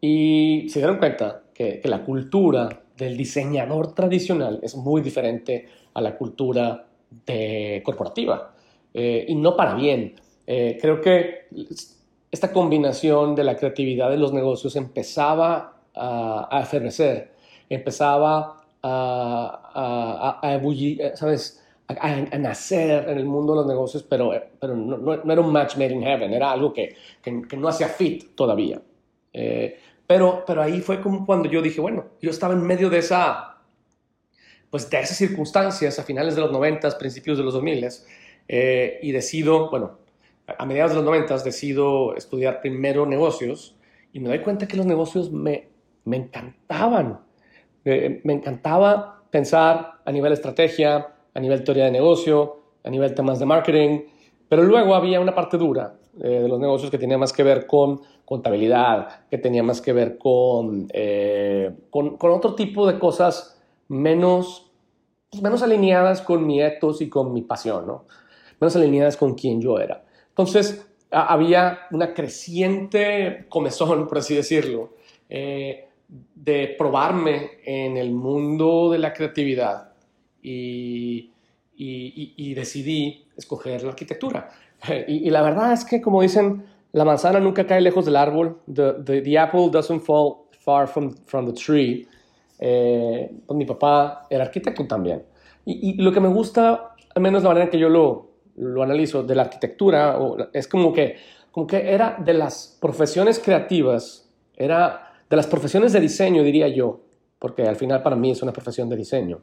Y 0.00 0.68
se 0.70 0.78
dieron 0.78 0.98
cuenta 0.98 1.42
que, 1.52 1.80
la 1.82 2.04
cultura 2.04 2.68
del 2.96 3.16
diseñador 3.16 3.94
tradicional 3.94 4.60
es 4.62 4.76
muy 4.76 5.02
diferente 5.02 5.66
a 5.96 6.00
la 6.00 6.16
cultura 6.16 6.86
de, 7.24 7.82
corporativa 7.84 8.52
eh, 8.92 9.24
y 9.28 9.34
no 9.34 9.56
para 9.56 9.74
bien. 9.74 10.14
Eh, 10.46 10.78
creo 10.80 11.00
que 11.00 11.48
esta 12.30 12.52
combinación 12.52 13.34
de 13.34 13.44
la 13.44 13.56
creatividad 13.56 14.10
de 14.10 14.18
los 14.18 14.32
negocios 14.32 14.76
empezaba 14.76 15.80
a, 15.94 16.48
a 16.50 16.68
empezaba 17.68 18.62
a, 18.82 20.40
a, 20.42 21.16
¿sabes? 21.16 21.62
A, 21.88 22.38
nacer 22.38 23.08
en 23.08 23.18
el 23.18 23.24
mundo 23.26 23.52
de 23.52 23.58
los 23.60 23.66
negocios, 23.66 24.02
pero, 24.02 24.32
pero 24.60 24.76
no, 24.76 24.96
no, 24.98 25.32
era 25.32 25.40
un 25.40 25.52
match 25.52 25.76
made 25.76 25.92
in 25.92 26.02
heaven, 26.02 26.32
era 26.32 26.50
algo 26.50 26.72
que, 26.72 26.96
que, 27.22 27.42
que 27.48 27.56
no 27.56 27.68
hacía 27.68 27.88
fit 27.88 28.34
todavía. 28.34 28.82
Eh, 29.32 29.78
pero, 30.06 30.44
pero 30.46 30.62
ahí 30.62 30.80
fue 30.80 31.00
como 31.00 31.24
cuando 31.26 31.48
yo 31.48 31.62
dije, 31.62 31.80
bueno, 31.80 32.04
yo 32.20 32.30
estaba 32.30 32.54
en 32.54 32.62
medio 32.62 32.90
de 32.90 32.98
esa, 32.98 33.55
pues 34.76 34.90
de 34.90 35.00
esas 35.00 35.16
circunstancias 35.16 35.98
a 35.98 36.02
finales 36.02 36.34
de 36.34 36.42
los 36.42 36.52
90, 36.52 36.98
principios 36.98 37.38
de 37.38 37.44
los 37.44 37.54
2000 37.54 37.88
eh, 38.46 38.98
y 39.00 39.10
decido, 39.10 39.70
bueno, 39.70 39.92
a 40.46 40.66
mediados 40.66 40.90
de 40.90 40.96
los 40.96 41.04
90 41.06 41.38
decido 41.38 42.14
estudiar 42.14 42.60
primero 42.60 43.06
negocios 43.06 43.74
y 44.12 44.20
me 44.20 44.28
doy 44.28 44.40
cuenta 44.40 44.68
que 44.68 44.76
los 44.76 44.84
negocios 44.84 45.32
me, 45.32 45.68
me 46.04 46.18
encantaban. 46.18 47.20
Me 47.84 48.32
encantaba 48.34 49.22
pensar 49.30 49.92
a 50.04 50.12
nivel 50.12 50.34
estrategia, 50.34 51.06
a 51.32 51.40
nivel 51.40 51.64
teoría 51.64 51.86
de 51.86 51.92
negocio, 51.92 52.60
a 52.84 52.90
nivel 52.90 53.14
temas 53.14 53.38
de 53.38 53.46
marketing, 53.46 54.00
pero 54.46 54.62
luego 54.62 54.94
había 54.94 55.20
una 55.20 55.34
parte 55.34 55.56
dura 55.56 55.94
eh, 56.22 56.28
de 56.28 56.48
los 56.48 56.60
negocios 56.60 56.90
que 56.90 56.98
tenía 56.98 57.16
más 57.16 57.32
que 57.32 57.42
ver 57.42 57.66
con 57.66 58.02
contabilidad, 58.26 59.26
que 59.30 59.38
tenía 59.38 59.62
más 59.62 59.80
que 59.80 59.94
ver 59.94 60.18
con, 60.18 60.86
eh, 60.92 61.70
con, 61.88 62.18
con, 62.18 62.30
otro 62.32 62.54
tipo 62.54 62.86
de 62.86 62.98
cosas 62.98 63.54
menos, 63.88 64.65
menos 65.42 65.62
alineadas 65.62 66.22
con 66.22 66.46
mi 66.46 66.62
ethos 66.62 67.00
y 67.00 67.08
con 67.08 67.32
mi 67.32 67.42
pasión, 67.42 67.86
¿no? 67.86 68.04
menos 68.60 68.76
alineadas 68.76 69.16
con 69.16 69.34
quien 69.34 69.60
yo 69.60 69.78
era. 69.78 70.04
Entonces, 70.28 70.86
había 71.10 71.80
una 71.90 72.12
creciente 72.12 73.46
comezón, 73.48 74.06
por 74.08 74.18
así 74.18 74.34
decirlo, 74.34 74.94
eh, 75.28 75.88
de 76.34 76.74
probarme 76.78 77.52
en 77.64 77.96
el 77.96 78.12
mundo 78.12 78.90
de 78.90 78.98
la 78.98 79.12
creatividad 79.12 79.92
y, 80.42 81.32
y, 81.76 82.54
decidí 82.54 83.26
escoger 83.36 83.82
la 83.82 83.90
arquitectura. 83.90 84.50
Y, 85.08 85.30
la 85.30 85.42
verdad 85.42 85.72
es 85.72 85.84
que, 85.84 86.00
como 86.00 86.22
dicen, 86.22 86.64
la 86.92 87.04
manzana 87.04 87.40
nunca 87.40 87.66
cae 87.66 87.80
lejos 87.80 88.04
del 88.04 88.16
árbol. 88.16 88.60
The, 88.72 89.20
the, 89.22 89.38
apple 89.38 89.68
doesn't 89.70 90.00
fall 90.02 90.48
far 90.60 90.86
from, 90.86 91.14
from 91.24 91.46
the 91.46 91.52
tree. 91.52 92.06
Eh, 92.58 93.30
pues 93.46 93.56
mi 93.56 93.64
papá 93.64 94.26
era 94.30 94.44
arquitecto 94.44 94.86
también. 94.86 95.24
Y, 95.64 95.90
y, 95.90 96.02
lo 96.02 96.12
que 96.12 96.20
me 96.20 96.28
gusta, 96.28 96.94
al 97.14 97.22
menos 97.22 97.42
la 97.42 97.50
manera 97.50 97.64
en 97.64 97.70
que 97.70 97.78
yo 97.78 97.88
lo, 97.88 98.36
lo 98.56 98.82
analizo, 98.82 99.22
de 99.22 99.34
la 99.34 99.42
arquitectura, 99.42 100.18
es 100.52 100.68
como 100.68 100.92
que, 100.92 101.16
como 101.50 101.66
que 101.66 101.92
era 101.92 102.16
de 102.18 102.34
las 102.34 102.78
profesiones 102.80 103.38
creativas, 103.38 104.30
era 104.56 105.12
de 105.28 105.36
las 105.36 105.46
profesiones 105.46 105.92
de 105.92 106.00
diseño, 106.00 106.42
diría 106.42 106.68
yo, 106.68 107.00
porque 107.38 107.62
al 107.62 107.76
final 107.76 108.02
para 108.02 108.16
mí 108.16 108.30
es 108.30 108.42
una 108.42 108.52
profesión 108.52 108.88
de 108.88 108.96
diseño, 108.96 109.40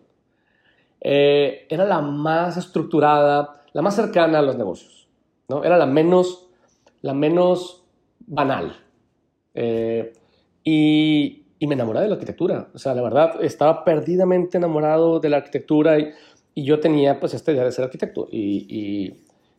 eh, 1.02 1.68
era 1.70 1.86
la 1.86 2.02
más 2.02 2.58
estructurada, 2.58 3.62
la 3.74 3.82
más 3.82 3.96
cercana 3.96 4.40
a 4.40 4.42
los 4.42 4.58
negocios, 4.58 5.08
¿no? 5.50 5.64
Era 5.64 5.78
la 5.78 5.86
menos, 5.86 6.48
la 7.02 7.14
menos 7.14 7.84
banal. 8.20 8.78
Eh, 9.54 10.14
y, 10.64 11.43
me 11.68 11.76
enamoré 11.76 12.02
de 12.02 12.08
la 12.08 12.14
arquitectura. 12.16 12.70
O 12.74 12.78
sea, 12.78 12.94
la 12.94 13.02
verdad, 13.02 13.44
estaba 13.44 13.84
perdidamente 13.84 14.58
enamorado 14.58 15.20
de 15.20 15.30
la 15.30 15.38
arquitectura 15.38 16.00
y, 16.00 16.12
y 16.56 16.64
yo 16.64 16.80
tenía 16.80 17.20
pues 17.20 17.34
esta 17.34 17.52
idea 17.52 17.64
de 17.64 17.72
ser 17.72 17.86
arquitecto 17.86 18.28
y, 18.32 19.16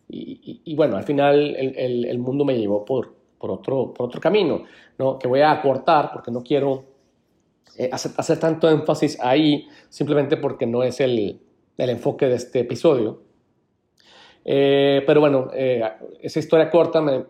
y, 0.08 0.74
bueno, 0.74 0.96
al 0.96 1.04
final 1.04 1.56
el, 1.56 2.04
el, 2.04 2.18
mundo 2.18 2.44
me 2.44 2.58
llevó 2.58 2.84
por, 2.84 3.14
por, 3.38 3.50
otro, 3.50 3.92
por 3.92 4.06
otro 4.06 4.20
camino, 4.20 4.64
¿no? 4.98 5.18
que 5.18 5.26
voy 5.26 5.40
a 5.40 5.50
acortar 5.50 6.10
porque 6.12 6.30
no 6.30 6.42
quiero 6.42 6.84
eh, 7.78 7.88
hacer, 7.90 8.12
hacer, 8.16 8.38
tanto 8.38 8.68
énfasis 8.68 9.18
ahí 9.20 9.66
simplemente 9.88 10.36
porque 10.36 10.66
no 10.66 10.82
es 10.82 11.00
el, 11.00 11.40
el 11.78 11.90
enfoque 11.90 12.26
de 12.26 12.36
este 12.36 12.60
episodio. 12.60 13.22
Eh, 14.44 15.02
pero 15.06 15.20
bueno, 15.20 15.48
eh, 15.54 15.82
esa 16.20 16.38
historia 16.38 16.70
corta 16.70 17.00
me 17.00 17.24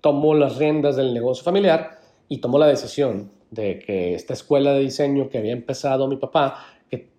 tomó 0.00 0.34
las 0.34 0.56
riendas 0.56 0.96
del 0.96 1.12
negocio 1.12 1.44
familiar 1.44 1.98
y 2.28 2.38
tomó 2.38 2.58
la 2.58 2.66
decisión 2.66 3.32
de 3.50 3.78
que 3.78 4.14
esta 4.14 4.32
escuela 4.32 4.72
de 4.72 4.80
diseño 4.80 5.28
que 5.28 5.38
había 5.38 5.52
empezado 5.52 6.08
mi 6.08 6.16
papá, 6.16 6.66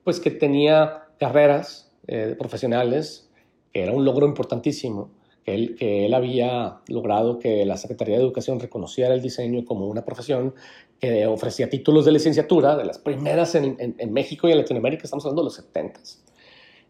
pues 0.03 0.19
que 0.19 0.31
tenía 0.31 1.03
carreras 1.19 1.91
eh, 2.07 2.35
profesionales, 2.37 3.29
que 3.71 3.83
era 3.83 3.91
un 3.91 4.03
logro 4.03 4.25
importantísimo, 4.25 5.11
que 5.43 5.53
él, 5.53 5.75
que 5.75 6.05
él 6.05 6.13
había 6.13 6.79
logrado 6.87 7.39
que 7.39 7.65
la 7.65 7.77
Secretaría 7.77 8.17
de 8.17 8.23
Educación 8.23 8.59
reconociera 8.59 9.13
el 9.13 9.21
diseño 9.21 9.65
como 9.65 9.87
una 9.87 10.03
profesión 10.03 10.53
que 10.99 11.25
ofrecía 11.25 11.69
títulos 11.69 12.05
de 12.05 12.11
licenciatura, 12.11 12.75
de 12.75 12.85
las 12.85 12.99
primeras 12.99 13.55
en, 13.55 13.75
en, 13.79 14.13
México 14.13 14.47
y 14.47 14.51
en 14.51 14.59
Latinoamérica, 14.59 15.03
estamos 15.03 15.25
hablando 15.25 15.41
de 15.41 15.45
los 15.45 15.55
70. 15.55 15.99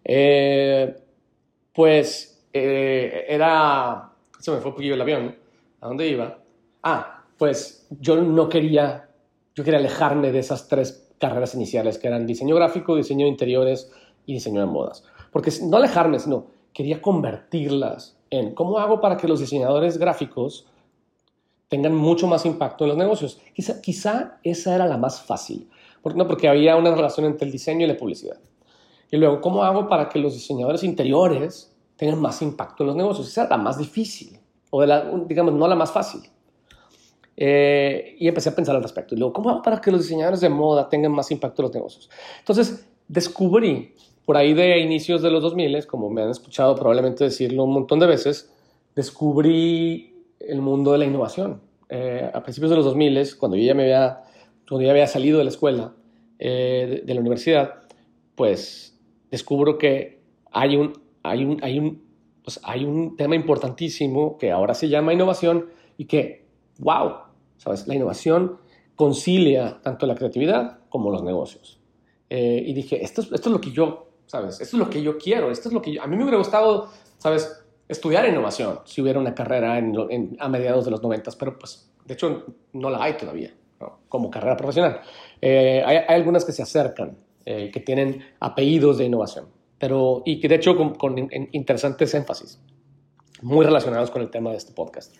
Eh, 0.03 0.95
pues 1.73 2.43
eh, 2.51 3.25
era, 3.29 4.11
se 4.39 4.51
me 4.51 4.57
fue 4.57 4.71
un 4.71 4.75
poquillo 4.75 4.95
el 4.95 5.01
avión, 5.01 5.35
¿a 5.79 5.87
dónde 5.87 6.07
iba? 6.07 6.39
Ah, 6.83 7.23
pues 7.37 7.87
yo 7.99 8.21
no 8.21 8.49
quería, 8.49 9.09
yo 9.55 9.63
quería 9.63 9.79
alejarme 9.79 10.31
de 10.31 10.39
esas 10.39 10.67
tres 10.67 11.09
carreras 11.19 11.53
iniciales 11.55 11.97
que 11.97 12.07
eran 12.07 12.25
diseño 12.25 12.55
gráfico, 12.55 12.95
diseño 12.95 13.25
de 13.25 13.31
interiores 13.31 13.91
y 14.25 14.33
diseño 14.33 14.61
de 14.61 14.67
modas. 14.67 15.03
Porque 15.31 15.51
no 15.63 15.77
alejarme, 15.77 16.19
sino 16.19 16.47
quería 16.73 17.01
convertirlas 17.01 18.17
en 18.29 18.53
cómo 18.53 18.79
hago 18.79 19.01
para 19.01 19.17
que 19.17 19.27
los 19.27 19.39
diseñadores 19.39 19.97
gráficos 19.97 20.67
tengan 21.67 21.95
mucho 21.95 22.27
más 22.27 22.45
impacto 22.45 22.83
en 22.83 22.89
los 22.89 22.97
negocios. 22.97 23.39
Quizá, 23.53 23.81
quizá 23.81 24.39
esa 24.43 24.75
era 24.75 24.87
la 24.87 24.97
más 24.97 25.21
fácil, 25.21 25.69
porque, 26.01 26.17
no, 26.17 26.27
porque 26.27 26.49
había 26.49 26.75
una 26.75 26.93
relación 26.93 27.25
entre 27.25 27.45
el 27.45 27.51
diseño 27.51 27.85
y 27.85 27.87
la 27.87 27.97
publicidad. 27.97 28.39
Y 29.09 29.17
luego, 29.17 29.41
¿cómo 29.41 29.63
hago 29.63 29.87
para 29.87 30.09
que 30.09 30.19
los 30.19 30.33
diseñadores 30.33 30.83
interiores 30.83 31.75
tengan 31.97 32.19
más 32.19 32.41
impacto 32.41 32.83
en 32.83 32.87
los 32.87 32.95
negocios? 32.95 33.27
Esa 33.27 33.43
era 33.43 33.57
la 33.57 33.63
más 33.63 33.77
difícil, 33.77 34.39
o 34.69 34.85
digamos, 35.27 35.53
no 35.53 35.67
la 35.67 35.75
más 35.75 35.91
fácil. 35.91 36.21
Eh, 37.43 38.17
y 38.19 38.27
empecé 38.27 38.49
a 38.49 38.55
pensar 38.55 38.75
al 38.75 38.83
respecto. 38.83 39.15
Y 39.15 39.17
luego, 39.17 39.33
¿cómo 39.33 39.63
para 39.63 39.81
que 39.81 39.89
los 39.89 40.01
diseñadores 40.03 40.41
de 40.41 40.49
moda 40.49 40.87
tengan 40.87 41.11
más 41.11 41.31
impacto 41.31 41.63
en 41.63 41.65
los 41.65 41.73
negocios? 41.73 42.09
Entonces, 42.37 42.87
descubrí 43.07 43.95
por 44.27 44.37
ahí 44.37 44.53
de 44.53 44.77
inicios 44.77 45.23
de 45.23 45.31
los 45.31 45.41
2000, 45.41 45.87
como 45.87 46.11
me 46.11 46.21
han 46.21 46.29
escuchado 46.29 46.75
probablemente 46.75 47.23
decirlo 47.23 47.63
un 47.63 47.73
montón 47.73 47.97
de 47.97 48.05
veces, 48.05 48.53
descubrí 48.93 50.23
el 50.39 50.61
mundo 50.61 50.91
de 50.91 50.99
la 50.99 51.05
innovación. 51.05 51.61
Eh, 51.89 52.29
a 52.31 52.43
principios 52.43 52.69
de 52.69 52.75
los 52.75 52.85
2000, 52.85 53.35
cuando 53.39 53.57
yo 53.57 53.63
ya, 53.63 53.73
me 53.73 53.85
había, 53.85 54.21
cuando 54.69 54.85
ya 54.85 54.91
había 54.91 55.07
salido 55.07 55.39
de 55.39 55.43
la 55.45 55.49
escuela, 55.49 55.95
eh, 56.37 57.01
de, 57.03 57.13
la 57.15 57.21
universidad, 57.21 57.73
pues 58.35 59.01
descubro 59.31 59.79
que 59.79 60.21
hay 60.51 60.75
un, 60.75 60.93
hay 61.23 61.43
un, 61.43 61.57
hay 61.63 61.79
un, 61.79 62.03
pues 62.43 62.59
hay 62.61 62.85
un 62.85 63.17
tema 63.17 63.33
importantísimo 63.33 64.37
que 64.37 64.51
ahora 64.51 64.75
se 64.75 64.89
llama 64.89 65.11
innovación 65.11 65.71
y 65.97 66.05
que, 66.05 66.45
wow, 66.77 67.30
¿sabes? 67.61 67.87
La 67.87 67.95
innovación 67.95 68.57
concilia 68.95 69.79
tanto 69.81 70.05
la 70.05 70.15
creatividad 70.15 70.79
como 70.89 71.11
los 71.11 71.23
negocios. 71.23 71.79
Eh, 72.29 72.63
y 72.65 72.73
dije, 72.73 73.03
esto, 73.03 73.21
esto 73.21 73.35
es 73.35 73.47
lo 73.47 73.61
que 73.61 73.71
yo 73.71 74.11
¿sabes? 74.31 74.61
Esto 74.61 74.77
es 74.77 74.79
lo 74.79 74.89
que 74.89 75.03
yo 75.03 75.17
quiero, 75.17 75.51
esto 75.51 75.67
es 75.67 75.73
lo 75.73 75.81
que 75.81 75.99
a 75.99 76.07
mí 76.07 76.15
me 76.15 76.23
hubiera 76.23 76.37
gustado, 76.37 76.87
¿sabes? 77.17 77.51
Estudiar 77.89 78.25
innovación, 78.29 78.79
si 78.85 79.01
hubiera 79.01 79.19
una 79.19 79.35
carrera 79.35 79.75
a 79.75 80.47
mediados 80.49 80.85
de 80.85 80.91
los 80.91 81.03
90, 81.03 81.31
pero 81.37 81.59
pues, 81.59 81.91
de 82.05 82.13
hecho, 82.13 82.45
no 82.71 82.89
la 82.89 83.03
hay 83.03 83.17
todavía, 83.17 83.53
como 84.07 84.31
carrera 84.31 84.55
profesional. 84.55 85.01
Eh, 85.41 85.83
hay, 85.85 85.97
algunas 86.07 86.45
que 86.45 86.53
se 86.53 86.63
acercan, 86.63 87.17
eh, 87.43 87.69
que 87.73 87.81
tienen 87.81 88.23
apellidos 88.39 88.99
de 88.99 89.05
innovación, 89.05 89.47
pero, 89.77 90.23
y 90.25 90.39
que 90.39 90.47
de 90.47 90.55
hecho 90.55 90.77
con 90.97 91.29
interesantes 91.51 92.13
énfasis, 92.13 92.61
muy 93.41 93.65
relacionados 93.65 94.11
con 94.11 94.21
el 94.21 94.29
tema 94.29 94.51
de 94.51 94.57
este 94.57 94.71
podcast. 94.71 95.13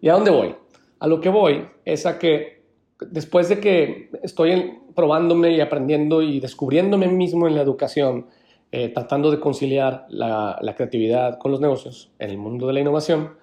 ¿Y 0.00 0.08
a 0.08 0.14
dónde 0.14 0.32
voy? 0.32 0.56
A 0.98 1.06
lo 1.06 1.20
que 1.20 1.28
voy 1.28 1.66
es 1.84 2.06
a 2.06 2.18
que 2.18 2.62
después 3.00 3.48
de 3.48 3.60
que 3.60 4.10
estoy 4.22 4.78
probándome 4.94 5.52
y 5.52 5.60
aprendiendo 5.60 6.22
y 6.22 6.40
descubriéndome 6.40 7.08
mismo 7.08 7.46
en 7.46 7.54
la 7.54 7.62
educación, 7.62 8.26
eh, 8.72 8.88
tratando 8.88 9.30
de 9.30 9.38
conciliar 9.38 10.06
la, 10.08 10.58
la, 10.60 10.74
creatividad 10.74 11.38
con 11.38 11.52
los 11.52 11.60
negocios 11.60 12.10
en 12.18 12.30
el 12.30 12.38
mundo 12.38 12.66
de 12.66 12.72
la 12.72 12.80
innovación, 12.80 13.34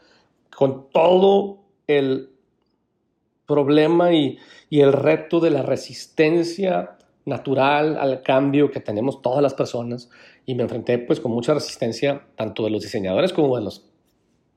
con 0.55 0.89
todo 0.89 1.59
el 1.87 2.33
problema 3.45 4.13
y, 4.13 4.37
el 4.69 4.91
reto 4.91 5.39
de 5.39 5.51
la 5.51 5.61
resistencia 5.61 6.97
natural 7.25 7.95
al 7.99 8.23
cambio 8.23 8.71
que 8.71 8.79
tenemos 8.79 9.21
todas 9.21 9.43
las 9.43 9.53
personas 9.53 10.09
y 10.47 10.55
me 10.55 10.63
enfrenté 10.63 10.97
pues 10.97 11.19
con 11.19 11.31
mucha 11.31 11.53
resistencia 11.53 12.25
tanto 12.35 12.63
de 12.63 12.71
los 12.71 12.81
diseñadores 12.81 13.33
como 13.33 13.55
de 13.55 13.65
las 13.65 13.83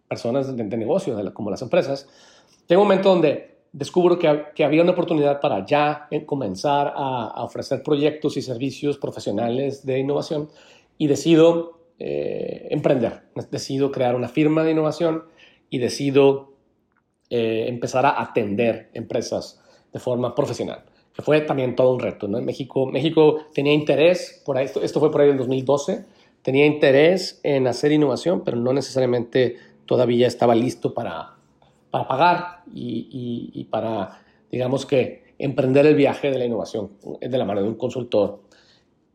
personas 0.09 0.57
de, 0.57 0.65
de 0.65 0.77
negocio, 0.79 1.15
de 1.17 1.35
como 1.35 1.51
las 1.51 1.61
empresas. 1.61 2.09
Llega 2.69 2.81
un 2.81 2.89
momento 2.89 3.11
donde 3.11 3.57
descubro 3.73 4.19
que, 4.19 4.45
que 4.55 4.65
había 4.65 4.83
una 4.83 4.93
oportunidad 4.93 5.41
para 5.41 5.65
ya 5.67 6.09
comenzar 6.25 6.93
a, 6.97 7.27
a, 7.29 7.45
ofrecer 7.45 7.83
proyectos 7.83 8.37
y 8.37 8.43
servicios 8.43 8.97
profesionales 8.99 9.85
de 9.85 9.99
innovación 9.99 10.49
y 10.99 11.07
decido 11.07 11.79
eh, 11.99 12.69
emprender, 12.71 13.23
decido 13.51 13.91
crear 13.91 14.15
una 14.15 14.29
firma 14.29 14.65
de 14.65 14.73
innovación 14.73 15.25
y 15.71 15.79
decido 15.79 16.53
eh, 17.31 17.67
empezar 17.69 18.07
a 18.07 18.21
atender 18.21 18.91
empresas 18.95 19.61
de 19.93 19.99
forma 19.99 20.35
profesional 20.35 20.85
que 21.17 21.23
fue 21.23 21.41
también 21.41 21.75
todo 21.75 21.95
un 21.95 22.01
reto. 22.01 22.29
¿no? 22.29 22.41
México, 22.43 22.85
México 22.85 23.47
tenía 23.55 23.73
interés, 23.73 24.43
por 24.45 24.59
esto, 24.59 24.83
esto 24.83 25.01
fue 25.01 25.11
por 25.11 25.23
ahí 25.23 25.31
en 25.31 25.39
2012, 25.39 26.05
tenía 26.43 26.67
interés 26.67 27.41
en 27.43 27.67
hacer 27.67 27.91
innovación, 27.91 28.43
pero 28.45 28.59
no 28.59 28.75
necesariamente 28.75 29.57
todavía 29.87 30.27
estaba 30.27 30.55
listo 30.55 30.93
para, 30.93 31.36
para 31.91 32.09
pagar 32.09 32.63
y, 32.73 33.67
para, 33.71 34.23
digamos 34.51 34.87
que, 34.87 35.35
emprender 35.39 35.85
el 35.85 35.95
viaje 35.95 36.31
de 36.31 36.39
la 36.39 36.47
innovación 36.47 36.93
de 37.21 37.39
la 37.39 37.45
mano 37.45 37.63
de 37.63 37.69
un 37.69 37.75
consultor. 37.75 38.41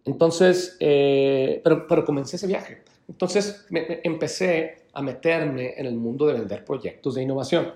Entonces, 0.06 0.78
eh, 0.80 1.62
pero, 1.64 1.88
pero 1.88 2.06
comencé 2.06 2.36
ese 2.36 2.48
viaje. 2.48 2.84
Entonces 3.08 3.66
empecé 4.04 4.86
a 4.94 5.02
meterme 5.02 5.74
en 5.78 5.86
el 5.86 5.96
mundo 5.96 6.28
de 6.28 6.34
vender 6.34 6.64
proyectos 6.64 7.16
de 7.16 7.24
innovación. 7.24 7.74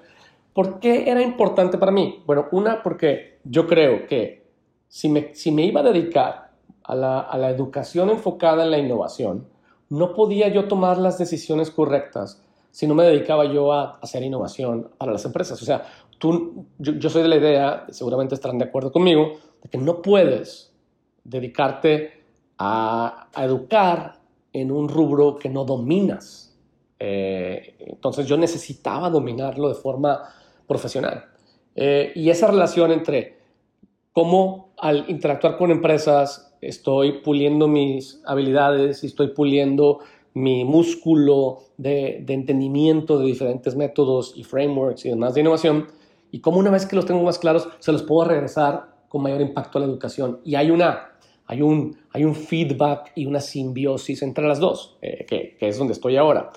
¿Por 0.54 0.80
qué 0.80 1.10
era 1.10 1.22
importante 1.22 1.78
para 1.78 1.92
mí? 1.92 2.24
Bueno, 2.26 2.48
una, 2.52 2.82
porque 2.82 3.40
yo 3.44 3.68
creo 3.68 4.08
que 4.08 4.46
si 4.88 5.10
me, 5.10 5.36
si 5.36 5.52
me 5.52 5.66
iba 5.66 5.82
a 5.82 5.84
dedicar 5.84 6.52
a 6.84 6.96
la, 6.96 7.20
a 7.20 7.38
la 7.38 7.50
educación 7.50 8.10
enfocada 8.10 8.64
en 8.64 8.72
la 8.72 8.78
innovación, 8.78 9.48
no 9.90 10.14
podía 10.14 10.48
yo 10.48 10.68
tomar 10.70 10.98
las 10.98 11.18
decisiones 11.18 11.70
correctas 11.70 12.45
si 12.76 12.88
no 12.88 12.94
me 12.94 13.06
dedicaba 13.06 13.46
yo 13.46 13.72
a 13.72 14.00
hacer 14.02 14.22
innovación 14.22 14.90
para 14.98 15.14
las 15.14 15.24
empresas. 15.24 15.62
O 15.62 15.64
sea, 15.64 15.86
tú, 16.18 16.66
yo, 16.78 17.10
soy 17.10 17.22
de 17.22 17.30
la 17.30 17.38
idea, 17.38 17.86
seguramente 17.88 18.36
estarán 18.36 18.58
de 18.58 18.66
acuerdo 18.66 18.92
conmigo, 18.92 19.38
de 19.64 19.70
que 19.70 19.78
no 19.78 20.02
puedes 20.02 20.76
dedicarte 21.24 22.26
a, 22.58 23.30
a 23.34 23.46
educar 23.46 24.20
en 24.52 24.72
un 24.72 24.90
rubro 24.90 25.38
que 25.38 25.48
no 25.48 25.64
dominas. 25.64 26.54
Eh, 27.00 27.78
entonces 27.80 28.28
yo 28.28 28.36
necesitaba 28.36 29.10
dominarlo 29.10 29.70
de 29.70 29.76
forma 29.76 30.24
profesional. 30.68 31.28
Eh, 31.76 32.12
y 32.14 32.30
esa 32.30 32.48
relación 32.48 32.92
entre 32.92 33.38
cómo 34.12 34.74
al 34.78 35.10
interactuar 35.10 35.56
con 35.56 35.72
empresas 35.72 36.54
estoy 36.60 37.22
puliendo 37.22 37.70
mis 37.70 38.22
habilidades 38.26 39.02
y 39.06 39.08
estoy 39.08 39.30
puliendo 39.30 40.00
mi 40.36 40.66
músculo 40.66 41.64
de, 41.78 42.26
entendimiento 42.28 43.18
de 43.18 43.26
diferentes 43.26 43.76
métodos 43.76 44.34
y 44.36 44.44
frameworks 44.44 45.06
y 45.06 45.10
demás 45.10 45.34
de 45.34 45.42
innovación, 45.42 45.88
y 46.30 46.42
cómo 46.42 46.60
una 46.60 46.70
vez 46.70 46.86
que 46.86 46.98
los 46.98 47.06
tengo 47.06 47.24
más 47.24 47.40
claros, 47.40 47.70
se 47.80 47.92
los 47.94 48.04
puedo 48.04 48.28
regresar 48.28 48.96
con 49.08 49.24
mayor 49.24 49.40
impacto 49.40 49.78
a 49.78 49.82
la 49.82 49.88
educación. 49.88 50.42
Y 50.44 50.56
hay, 50.56 50.72
una, 50.72 51.14
hay, 51.46 51.62
un, 51.62 51.98
hay 52.12 52.26
un 52.26 52.36
feedback 52.36 53.14
y 53.16 53.26
una 53.26 53.40
simbiosis 53.40 54.22
entre 54.24 54.46
las 54.46 54.60
dos, 54.60 54.98
eh, 55.02 55.26
que, 55.26 55.56
es 55.58 55.78
donde 55.78 55.94
estoy 55.94 56.18
ahora. 56.18 56.52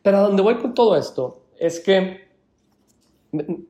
Pero 0.00 0.16
a 0.16 0.20
donde 0.20 0.42
voy 0.42 0.54
con 0.54 0.72
todo 0.72 0.96
esto 0.96 1.42
es 1.58 1.78
que 1.80 2.30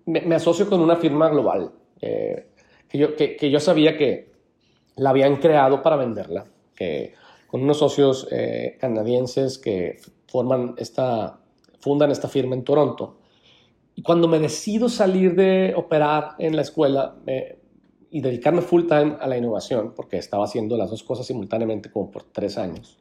me, 0.06 0.34
asocio 0.36 0.68
con 0.68 0.80
una 0.80 0.94
firma 0.94 1.28
global 1.28 1.72
eh, 2.00 2.46
que, 2.88 2.98
yo, 2.98 3.16
que, 3.16 3.50
yo 3.50 3.58
sabía 3.58 3.96
que 3.96 4.30
la 4.94 5.10
habían 5.10 5.36
creado 5.36 5.82
para 5.82 5.96
venderla, 5.96 6.44
con 7.50 7.62
unos 7.62 7.78
socios 7.78 8.28
eh, 8.30 8.76
canadienses 8.80 9.58
que 9.58 9.98
forman 10.28 10.74
esta, 10.78 11.40
fundan 11.80 12.12
esta 12.12 12.28
firma 12.28 12.54
en 12.54 12.62
Toronto. 12.62 13.18
Y 13.96 14.02
cuando 14.02 14.28
me 14.28 14.38
decido 14.38 14.88
salir 14.88 15.34
de 15.34 15.74
operar 15.76 16.36
en 16.38 16.54
la 16.54 16.62
escuela 16.62 17.16
me, 17.26 17.56
y 18.10 18.20
dedicarme 18.20 18.62
full 18.62 18.86
time 18.86 19.16
a 19.20 19.26
la 19.26 19.36
innovación, 19.36 19.94
porque 19.96 20.16
estaba 20.16 20.44
haciendo 20.44 20.76
las 20.76 20.90
dos 20.90 21.02
cosas 21.02 21.26
simultáneamente 21.26 21.90
como 21.90 22.10
por 22.10 22.22
tres 22.24 22.56
años, 22.56 22.98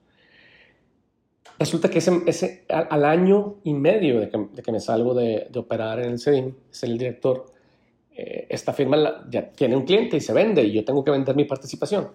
Resulta 1.59 1.89
que 1.89 1.97
ese, 1.97 2.21
ese, 2.25 2.65
al 2.69 3.03
año 3.03 3.57
y 3.65 3.73
medio 3.73 4.21
de 4.21 4.29
que, 4.29 4.37
de 4.53 4.61
que 4.61 4.71
me 4.71 4.79
salgo 4.79 5.13
de, 5.13 5.47
de, 5.49 5.59
operar 5.59 5.99
en 5.99 6.11
el 6.11 6.17
CEDIM, 6.19 6.55
ser 6.69 6.89
el 6.89 6.97
director, 6.97 7.47
eh, 8.15 8.47
esta 8.49 8.71
firma 8.71 8.95
la, 8.95 9.25
ya 9.29 9.49
tiene 9.49 9.75
un 9.75 9.83
cliente 9.83 10.15
y 10.15 10.21
se 10.21 10.31
vende 10.31 10.63
y 10.63 10.71
yo 10.71 10.85
tengo 10.85 11.03
que 11.03 11.11
vender 11.11 11.35
mi 11.35 11.43
participación. 11.43 12.11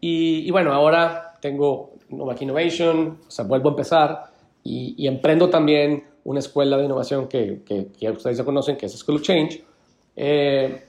Y, 0.00 0.40
y 0.40 0.50
bueno, 0.50 0.72
ahora 0.72 1.29
tengo 1.40 1.94
Novak 2.10 2.42
Innovation, 2.42 3.18
o 3.26 3.30
sea, 3.30 3.44
vuelvo 3.44 3.68
a 3.68 3.72
empezar 3.72 4.24
y, 4.62 4.94
y 4.98 5.06
emprendo 5.06 5.48
también 5.48 6.04
una 6.24 6.40
escuela 6.40 6.76
de 6.76 6.84
innovación 6.84 7.28
que, 7.28 7.62
que, 7.64 7.88
que, 7.98 8.10
ustedes 8.10 8.38
ya 8.38 8.44
conocen, 8.44 8.76
que 8.76 8.86
es 8.86 8.92
School 8.92 9.16
of 9.16 9.22
Change. 9.22 9.64
Eh, 10.16 10.82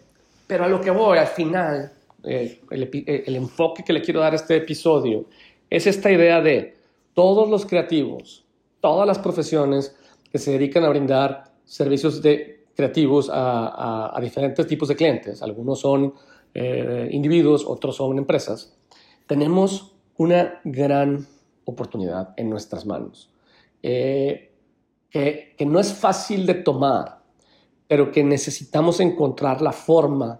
pero 0.48 0.66
a 0.66 0.68
lo 0.68 0.82
que 0.82 0.92
voy, 0.92 1.18
al 1.18 1.28
final, 1.28 1.92
eh, 2.24 2.62
el, 2.70 2.90
el 3.26 3.36
enfoque 3.36 3.84
que 3.84 3.94
le 3.94 4.02
quiero 4.02 4.20
dar 4.20 4.34
a 4.34 4.36
este 4.36 4.58
episodio 4.58 5.26
es 5.70 5.88
esta 5.88 6.12
idea 6.12 6.42
de 6.42 6.76
todos 7.14 7.50
los 7.50 7.66
creativos, 7.66 8.46
todas 8.82 9.08
las 9.08 9.20
profesiones 9.20 9.96
que 10.32 10.38
se 10.38 10.52
dedican 10.52 10.84
a 10.84 10.90
brindar 10.90 11.52
servicios 11.66 12.22
de 12.22 12.66
creativos 12.76 13.30
a, 13.30 13.68
a, 13.68 14.18
a 14.18 14.22
diferentes 14.22 14.66
tipos 14.68 14.88
de 14.90 14.96
clientes, 14.96 15.42
algunos 15.42 15.80
son 15.80 16.14
eh, 16.54 17.08
individuos, 17.12 17.66
otros 17.66 17.96
son 17.96 18.18
empresas, 18.18 18.76
tenemos 19.28 19.91
una 20.22 20.62
gran 20.64 21.26
oportunidad 21.66 22.36
en 22.38 22.48
nuestras 22.48 22.86
manos, 22.86 23.32
eh, 23.82 24.52
que, 25.10 25.56
no 25.66 25.80
es 25.80 25.94
fácil 25.94 26.46
de 26.46 26.54
tomar, 26.54 27.24
pero 27.88 28.12
que 28.12 28.24
necesitamos 28.24 29.00
encontrar 29.00 29.62
la 29.62 29.72
forma 29.72 30.40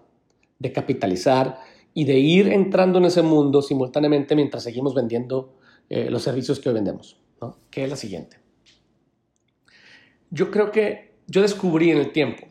de 0.60 0.72
capitalizar 0.72 1.58
y 1.92 2.04
de 2.04 2.16
ir 2.16 2.46
entrando 2.48 2.98
en 2.98 3.06
ese 3.06 3.22
mundo 3.22 3.60
simultáneamente 3.60 4.36
mientras 4.36 4.62
seguimos 4.62 4.94
vendiendo 4.94 5.56
eh, 5.88 6.08
los 6.08 6.22
servicios 6.22 6.60
que 6.60 6.68
hoy 6.68 6.76
vendemos, 6.76 7.20
¿no? 7.40 7.56
que 7.68 7.82
es 7.82 7.90
la 7.90 7.96
siguiente. 7.96 8.36
Yo 10.30 10.50
creo 10.52 10.70
que 10.70 11.16
yo 11.26 11.42
descubrí 11.42 11.90
en 11.90 11.98
el 11.98 12.12
tiempo 12.12 12.46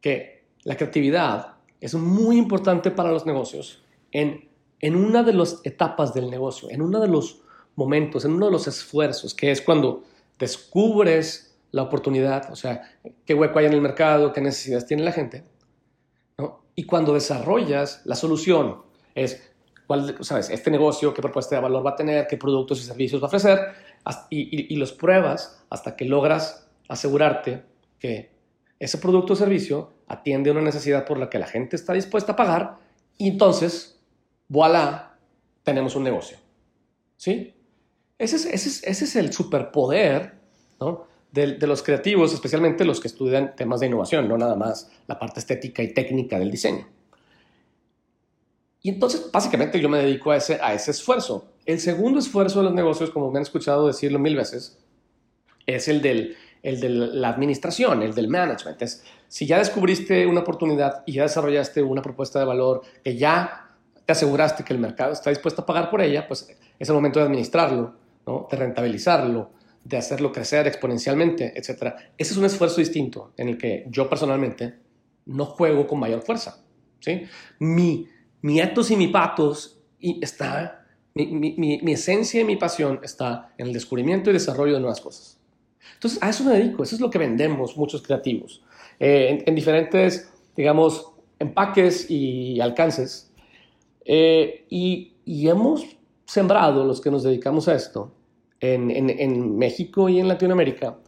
que 0.00 0.44
la 0.62 0.76
creatividad 0.76 1.56
es 1.80 1.94
muy 1.94 2.38
importante 2.38 2.92
para 2.92 3.10
los 3.10 3.26
negocios 3.26 3.82
en, 4.12 4.51
en 4.82 4.96
una 4.96 5.22
de 5.22 5.32
las 5.32 5.60
etapas 5.64 6.12
del 6.12 6.28
negocio, 6.28 6.68
en 6.70 6.82
uno 6.82 7.00
de 7.00 7.08
los 7.08 7.40
momentos, 7.76 8.24
en 8.24 8.32
uno 8.32 8.46
de 8.46 8.52
los 8.52 8.66
esfuerzos, 8.66 9.32
que 9.32 9.50
es 9.50 9.62
cuando 9.62 10.02
descubres 10.38 11.56
la 11.70 11.82
oportunidad, 11.82 12.50
o 12.50 12.56
sea, 12.56 12.82
qué 13.24 13.32
hueco 13.32 13.58
hay 13.58 13.66
en 13.66 13.72
el 13.72 13.80
mercado, 13.80 14.32
qué 14.32 14.40
necesidades 14.40 14.84
tiene 14.84 15.04
la 15.04 15.12
gente, 15.12 15.44
¿no? 16.36 16.64
y 16.74 16.84
cuando 16.84 17.14
desarrollas 17.14 18.02
la 18.04 18.16
solución, 18.16 18.82
es 19.14 19.52
cuál, 19.86 20.16
sabes, 20.20 20.50
este 20.50 20.70
negocio, 20.70 21.14
qué 21.14 21.22
propuesta 21.22 21.54
de 21.54 21.62
valor 21.62 21.86
va 21.86 21.90
a 21.90 21.96
tener, 21.96 22.26
qué 22.26 22.36
productos 22.36 22.80
y 22.80 22.82
servicios 22.82 23.22
va 23.22 23.26
a 23.26 23.28
ofrecer, 23.28 23.60
y, 24.30 24.40
y, 24.40 24.74
y 24.74 24.76
los 24.76 24.92
pruebas 24.92 25.64
hasta 25.70 25.94
que 25.96 26.04
logras 26.04 26.68
asegurarte 26.88 27.62
que 28.00 28.32
ese 28.80 28.98
producto 28.98 29.34
o 29.34 29.36
servicio 29.36 29.92
atiende 30.08 30.50
una 30.50 30.60
necesidad 30.60 31.04
por 31.04 31.18
la 31.18 31.30
que 31.30 31.38
la 31.38 31.46
gente 31.46 31.76
está 31.76 31.92
dispuesta 31.92 32.32
a 32.32 32.36
pagar, 32.36 32.78
y 33.16 33.28
entonces, 33.28 34.01
voilà, 34.52 35.16
tenemos 35.62 35.96
un 35.96 36.04
negocio. 36.04 36.36
¿Sí? 37.16 37.54
Ese 38.18 38.36
es, 38.54 39.16
el 39.16 39.32
superpoder 39.32 40.34
de, 41.32 41.66
los 41.66 41.82
creativos, 41.82 42.34
especialmente 42.34 42.84
los 42.84 43.00
que 43.00 43.08
estudian 43.08 43.56
temas 43.56 43.80
de 43.80 43.86
innovación, 43.86 44.28
no 44.28 44.36
nada 44.36 44.54
más 44.54 44.90
la 45.06 45.18
parte 45.18 45.40
estética 45.40 45.82
y 45.82 45.94
técnica 45.94 46.38
del 46.38 46.50
diseño. 46.50 46.86
Y 48.82 48.90
entonces, 48.90 49.30
básicamente, 49.32 49.80
yo 49.80 49.88
me 49.88 49.98
dedico 49.98 50.30
a 50.30 50.36
ese, 50.36 50.60
esfuerzo. 50.90 51.46
El 51.64 51.80
segundo 51.80 52.18
esfuerzo 52.18 52.58
de 52.58 52.66
los 52.66 52.74
negocios, 52.74 53.10
como 53.10 53.30
me 53.30 53.38
han 53.38 53.42
escuchado 53.44 53.86
decirlo 53.86 54.18
mil 54.18 54.36
veces, 54.36 54.78
es 55.66 55.88
el 55.88 56.02
de 56.02 56.36
la 56.62 57.28
administración, 57.30 58.02
el 58.02 58.14
del 58.14 58.28
management. 58.28 58.82
Es, 58.82 59.02
si 59.28 59.46
ya 59.46 59.58
descubriste 59.58 60.26
una 60.26 60.40
oportunidad 60.40 61.04
y 61.06 61.14
ya 61.14 61.22
desarrollaste 61.22 61.82
una 61.82 62.02
propuesta 62.02 62.38
de 62.38 62.44
valor 62.44 62.82
que 63.02 63.16
ya 63.16 63.71
te 64.12 64.18
aseguraste 64.18 64.64
que 64.64 64.72
el 64.72 64.78
mercado 64.78 65.12
está 65.12 65.30
dispuesto 65.30 65.62
a 65.62 65.66
pagar 65.66 65.90
por 65.90 66.00
ella, 66.00 66.26
pues 66.26 66.48
es 66.78 66.88
el 66.88 66.94
momento 66.94 67.18
de 67.18 67.26
administrarlo, 67.26 67.94
¿no? 68.26 68.46
de 68.50 68.56
rentabilizarlo, 68.56 69.50
de 69.84 69.96
hacerlo 69.96 70.32
crecer 70.32 70.66
exponencialmente, 70.66 71.52
etc. 71.58 71.94
Ese 72.16 72.32
es 72.32 72.36
un 72.36 72.44
esfuerzo 72.44 72.76
distinto 72.80 73.32
en 73.36 73.48
el 73.48 73.58
que 73.58 73.84
yo 73.88 74.08
personalmente 74.08 74.74
no 75.26 75.46
juego 75.46 75.86
con 75.86 75.98
mayor 75.98 76.22
fuerza. 76.22 76.62
¿sí? 77.00 77.22
Mi 77.58 78.08
mi 78.42 78.60
etos 78.60 78.90
y 78.90 78.96
mi 78.96 79.08
patos 79.08 79.78
y 79.98 80.22
está 80.22 80.84
Mi, 81.14 81.26
mi, 81.26 81.78
mi, 81.82 81.92
esencia 81.92 82.40
y 82.40 82.44
mi 82.44 82.56
pasión 82.56 83.00
está 83.02 83.52
en 83.58 83.66
el 83.66 83.72
descubrimiento 83.74 84.30
y 84.30 84.32
desarrollo 84.32 84.72
de 84.72 84.80
nuevas 84.80 85.02
cosas. 85.02 85.38
Entonces, 85.94 86.22
a 86.22 86.30
eso 86.30 86.42
me 86.42 86.54
dedico, 86.54 86.82
eso 86.82 86.94
es 86.94 87.02
lo 87.02 87.10
que 87.10 87.18
vendemos 87.18 87.76
muchos 87.76 88.00
creativos, 88.00 88.62
eh, 88.98 89.44
en, 89.44 89.54
diferentes, 89.54 90.32
digamos, 90.56 91.12
empaques 91.38 92.10
y 92.10 92.58
alcances. 92.62 93.30
Eh, 94.04 94.66
y, 94.68 95.14
y, 95.24 95.48
hemos 95.48 95.84
sembrado, 96.24 96.84
los 96.84 97.00
que 97.00 97.10
nos 97.10 97.22
dedicamos 97.22 97.68
a 97.68 97.74
esto, 97.74 98.12
en, 98.60 98.90
en, 98.90 99.10
en 99.10 99.56
México 99.56 100.08
y 100.08 100.18
en 100.18 100.28
Latinoamérica, 100.28 100.98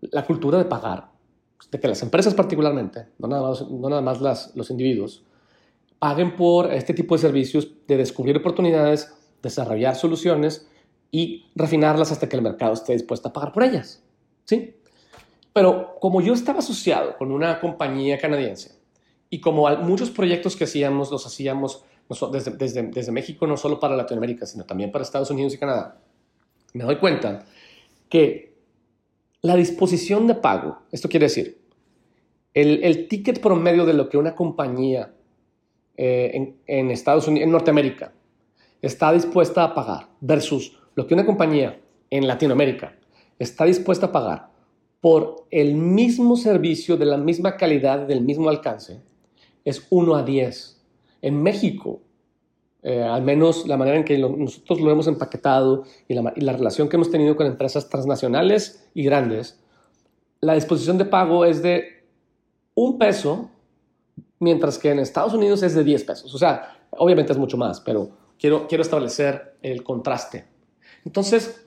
la 0.00 0.24
cultura 0.24 0.58
de 0.58 0.64
pagar, 0.64 1.10
de 1.70 1.80
que 1.80 1.88
las 1.88 2.02
empresas 2.02 2.34
particularmente, 2.34 3.08
no 3.18 3.28
nada 3.28 3.48
más, 3.48 3.68
no 3.68 3.88
nada 3.88 4.02
más 4.02 4.20
las, 4.20 4.54
los 4.56 4.70
individuos, 4.70 5.24
paguen 5.98 6.34
por 6.34 6.72
este 6.72 6.94
tipo 6.94 7.14
de 7.14 7.20
servicios 7.20 7.68
de 7.86 7.96
descubrir 7.96 8.36
oportunidades, 8.36 9.14
desarrollar 9.42 9.96
soluciones 9.96 10.66
y 11.10 11.46
refinarlas 11.54 12.12
hasta 12.12 12.28
que 12.28 12.36
el 12.36 12.42
mercado 12.42 12.72
esté 12.72 12.94
dispuesto 12.94 13.28
a 13.28 13.32
pagar 13.32 13.52
por 13.52 13.62
ellas. 13.62 14.02
¿Sí? 14.44 14.74
Pero 15.52 15.96
como 16.00 16.20
yo 16.20 16.32
estaba 16.32 16.60
asociado 16.60 17.16
con 17.16 17.32
una 17.32 17.60
compañía 17.60 18.18
canadiense 18.18 18.80
y 19.28 19.40
como 19.40 19.68
muchos 19.78 20.10
proyectos 20.10 20.56
que 20.56 20.64
hacíamos 20.64 21.10
los 21.10 21.26
hacíamos 21.26 21.84
desde, 22.32 22.52
desde, 22.52 22.82
desde 22.82 23.12
México, 23.12 23.46
no 23.46 23.56
solo 23.56 23.78
para 23.78 23.96
Latinoamérica, 23.96 24.46
sino 24.46 24.64
también 24.64 24.90
para 24.90 25.02
Estados 25.02 25.30
Unidos 25.30 25.54
y 25.54 25.58
Canadá, 25.58 26.00
me 26.72 26.84
doy 26.84 26.96
cuenta 26.96 27.46
que 28.08 28.56
la 29.42 29.56
disposición 29.56 30.26
de 30.26 30.34
pago, 30.34 30.82
esto 30.90 31.08
quiere 31.08 31.26
decir, 31.26 31.60
el, 32.52 32.82
el 32.82 33.08
ticket 33.08 33.40
promedio 33.40 33.86
de 33.86 33.94
lo 33.94 34.08
que 34.08 34.18
una 34.18 34.34
compañía 34.34 35.14
eh, 35.96 36.30
en, 36.34 36.56
en, 36.66 36.90
Estados 36.90 37.28
Unidos, 37.28 37.46
en 37.46 37.52
Norteamérica, 37.52 38.12
está 38.82 39.12
dispuesta 39.12 39.64
a 39.64 39.74
pagar 39.74 40.08
versus 40.20 40.78
lo 40.94 41.06
que 41.06 41.14
una 41.14 41.24
compañía 41.24 41.80
en 42.10 42.26
Latinoamérica 42.26 42.96
está 43.38 43.64
dispuesta 43.64 44.06
a 44.06 44.12
pagar 44.12 44.50
por 45.00 45.46
el 45.50 45.74
mismo 45.74 46.36
servicio 46.36 46.96
de 46.96 47.06
la 47.06 47.16
misma 47.16 47.56
calidad, 47.56 48.06
del 48.06 48.20
mismo 48.20 48.48
alcance, 48.50 49.00
es 49.64 49.86
1 49.90 50.14
a 50.14 50.22
10. 50.22 50.79
En 51.22 51.42
México, 51.42 52.00
eh, 52.82 53.02
al 53.02 53.22
menos 53.22 53.66
la 53.66 53.76
manera 53.76 53.98
en 53.98 54.04
que 54.04 54.16
nosotros 54.18 54.80
lo 54.80 54.90
hemos 54.90 55.06
empaquetado 55.06 55.84
y 56.08 56.14
la, 56.14 56.32
y 56.34 56.40
la, 56.40 56.52
relación 56.52 56.88
que 56.88 56.96
hemos 56.96 57.10
tenido 57.10 57.36
con 57.36 57.46
empresas 57.46 57.88
transnacionales 57.90 58.88
y 58.94 59.04
grandes, 59.04 59.60
la 60.40 60.54
disposición 60.54 60.96
de 60.96 61.04
pago 61.04 61.44
es 61.44 61.62
de 61.62 62.06
un 62.74 62.98
peso, 62.98 63.50
mientras 64.38 64.78
que 64.78 64.90
en 64.90 64.98
Estados 64.98 65.34
Unidos 65.34 65.62
es 65.62 65.74
de 65.74 65.84
10 65.84 66.04
pesos. 66.04 66.34
O 66.34 66.38
sea, 66.38 66.78
obviamente 66.90 67.32
es 67.32 67.38
mucho 67.38 67.58
más, 67.58 67.80
pero 67.80 68.10
quiero, 68.38 68.66
quiero 68.66 68.82
establecer 68.82 69.56
el 69.60 69.84
contraste. 69.84 70.46
Entonces, 71.04 71.66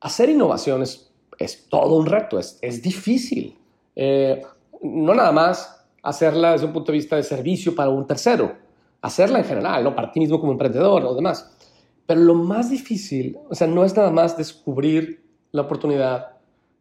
hacer 0.00 0.28
innovaciones 0.28 1.10
es 1.38 1.68
todo 1.68 1.96
un 1.96 2.06
reto, 2.06 2.38
es, 2.38 2.58
es 2.60 2.82
difícil. 2.82 3.56
Eh, 3.96 4.42
no 4.82 5.14
nada 5.14 5.32
más 5.32 5.81
hacerla 6.02 6.52
desde 6.52 6.66
un 6.66 6.72
punto 6.72 6.92
de 6.92 6.98
vista 6.98 7.16
de 7.16 7.22
servicio 7.22 7.74
para 7.74 7.90
un 7.90 8.06
tercero, 8.06 8.56
hacerla 9.00 9.38
en 9.38 9.44
general, 9.44 9.84
¿no? 9.84 9.94
para 9.94 10.10
ti 10.10 10.20
mismo 10.20 10.40
como 10.40 10.52
emprendedor 10.52 11.04
o 11.04 11.14
demás. 11.14 11.56
Pero 12.06 12.20
lo 12.20 12.34
más 12.34 12.70
difícil, 12.70 13.38
o 13.48 13.54
sea, 13.54 13.66
no 13.66 13.84
es 13.84 13.96
nada 13.96 14.10
más 14.10 14.36
descubrir 14.36 15.22
la 15.52 15.62
oportunidad, 15.62 16.32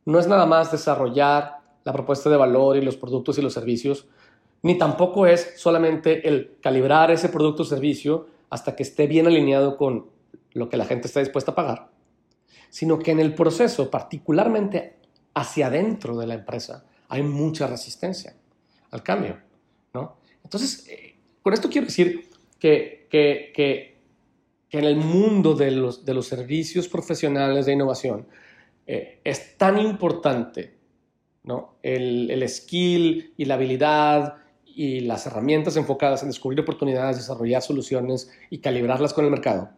no 0.06 0.20
es 0.20 0.28
nada 0.28 0.46
más 0.46 0.72
desarrollar 0.72 1.60
la 1.84 1.94
propuesta 1.94 2.30
de 2.30 2.38
valor 2.38 2.78
y 2.78 2.82
los 2.82 2.98
productos 2.98 3.38
y 3.38 3.42
los 3.42 3.54
servicios, 3.54 4.08
ni 4.64 4.78
tampoco 4.78 5.26
es 5.26 5.54
solamente 5.58 6.28
el 6.28 6.58
calibrar 6.62 7.12
ese 7.12 7.30
producto 7.30 7.64
o 7.64 7.66
servicio 7.66 8.28
hasta 8.50 8.76
que 8.76 8.84
esté 8.84 9.08
bien 9.08 9.28
alineado 9.28 9.78
con 9.78 10.08
lo 10.54 10.70
que 10.70 10.78
la 10.78 10.86
gente 10.86 11.08
está 11.08 11.20
dispuesta 11.20 11.52
a 11.52 11.56
pagar, 11.56 11.90
sino 12.70 13.00
que 13.00 13.12
en 13.12 13.20
el 13.20 13.34
proceso, 13.34 13.90
particularmente 13.90 14.98
hacia 15.34 15.68
adentro 15.68 16.18
de 16.18 16.28
la 16.28 16.34
empresa, 16.36 16.86
hay 17.08 17.24
mucha 17.24 17.68
resistencia 17.68 18.36
al 18.92 19.04
cambio, 19.04 19.40
¿no? 19.94 20.18
Entonces, 20.44 20.88
eh, 20.88 21.16
con 21.42 21.54
esto 21.54 21.70
quiero 21.70 21.88
decir 21.88 22.30
que, 22.60 23.08
que, 23.10 23.52
que, 23.56 23.92
en 24.70 24.86
el 24.86 24.96
mundo 24.96 25.54
de 25.54 25.72
los, 25.72 26.06
de 26.06 26.14
los 26.14 26.28
servicios 26.28 26.88
profesionales 26.88 27.66
de 27.66 27.74
innovación 27.74 28.26
eh, 28.88 29.20
es 29.26 29.58
tan 29.58 29.78
importante 29.78 30.78
¿no? 31.44 31.76
el, 31.84 32.32
el 32.32 32.48
skill 32.48 33.34
y 33.36 33.46
la 33.46 33.56
habilidad 33.56 34.38
y 34.66 35.02
las 35.02 35.26
herramientas 35.26 35.76
enfocadas 35.76 36.22
en 36.22 36.30
descubrir 36.30 36.62
oportunidades, 36.62 37.18
desarrollar 37.18 37.62
soluciones 37.62 38.32
y 38.50 38.60
calibrarlas 38.60 39.14
con 39.14 39.26
el 39.26 39.32
mercado, 39.32 39.72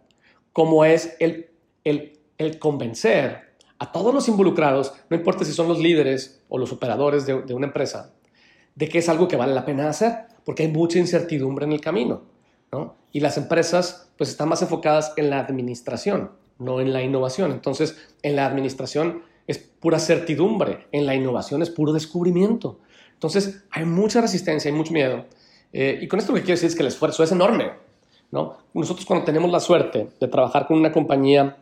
como 0.52 0.86
es 0.86 1.16
el, 1.20 1.50
el, 1.84 2.20
el 2.38 2.60
convencer 2.60 3.54
a 3.80 3.92
todos 3.92 4.14
los 4.14 4.28
involucrados, 4.28 4.94
no 5.10 5.18
importa 5.18 5.44
si 5.44 5.52
son 5.52 5.68
los 5.68 5.80
líderes 5.80 6.44
o 6.48 6.58
los 6.58 6.72
operadores 6.72 7.26
de, 7.26 7.42
de, 7.42 7.54
una 7.54 7.68
empresa, 7.68 8.14
de 8.76 8.90
que 8.90 9.00
es 9.00 9.10
algo 9.10 9.28
que 9.28 9.36
vale 9.36 9.54
la 9.54 9.66
pena 9.66 9.90
hacer, 9.90 10.26
porque 10.46 10.64
hay 10.64 10.70
mucha 10.70 11.00
incertidumbre 11.00 11.66
en 11.66 11.74
el 11.74 11.82
camino. 11.82 12.24
¿no? 12.72 12.96
Y 13.12 13.20
las 13.20 13.38
empresas 13.38 14.12
pues 14.18 14.30
están 14.30 14.50
más 14.50 14.62
enfocadas 14.62 15.14
en 15.18 15.30
la 15.30 15.40
administración, 15.40 16.32
no 16.60 16.82
en 16.82 16.94
la 16.94 17.02
innovación. 17.04 17.52
Entonces, 17.52 17.98
en 18.22 18.36
la 18.36 18.46
administración 18.46 19.24
es 19.48 19.60
pura 19.60 20.00
certidumbre, 20.00 20.88
en 20.92 21.06
la 21.06 21.16
innovación 21.16 21.62
es 21.62 21.70
puro 21.70 21.94
descubrimiento. 21.94 22.80
Entonces, 23.14 23.64
hay 23.70 23.86
mucha 23.86 24.22
resistencia, 24.22 24.72
hay 24.72 24.78
mucho 24.78 24.94
miedo. 24.94 25.26
Eh, 25.72 26.00
y 26.02 26.08
con 26.08 26.20
esto 26.20 26.32
lo 26.32 26.38
que 26.38 26.44
quiero 26.44 26.56
decir 26.56 26.70
es 26.70 26.76
que 26.76 26.82
el 26.82 26.88
esfuerzo 26.88 27.24
es 27.24 27.32
enorme. 27.32 27.72
¿no? 28.32 28.58
Nosotros 28.74 29.06
cuando 29.06 29.26
tenemos 29.26 29.52
la 29.52 29.60
suerte 29.60 30.10
de 30.20 30.28
trabajar 30.28 30.66
con 30.66 30.78
una 30.78 30.92
compañía 30.92 31.58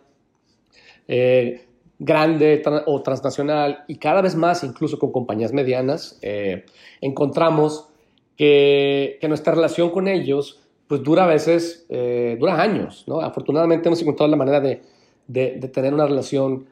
eh, 1.08 1.67
grande 2.04 2.64
o 2.88 3.02
transnacional 3.04 3.84
y 3.88 3.98
cada 3.98 4.22
vez 4.22 4.36
más 4.36 4.64
incluso 4.64 4.98
con 4.98 5.12
compañías 5.12 5.54
medianas, 5.54 6.18
eh, 6.24 6.66
encontramos 7.00 7.88
que, 8.36 9.20
nuestra 9.30 9.54
relación 9.54 9.92
con 9.92 10.08
ellos 10.08 10.60
pues 10.88 11.04
dura 11.04 11.26
a 11.26 11.28
veces, 11.28 11.86
eh, 11.90 12.36
dura 12.40 12.60
años. 12.60 13.06
¿no? 13.08 13.22
Afortunadamente 13.22 13.88
hemos 13.88 14.02
encontrado 14.02 14.32
la 14.32 14.38
manera 14.38 14.60
de, 14.60 14.82
de, 15.28 15.58
de 15.60 15.68
tener 15.68 15.94
una 15.94 16.08
relación, 16.08 16.66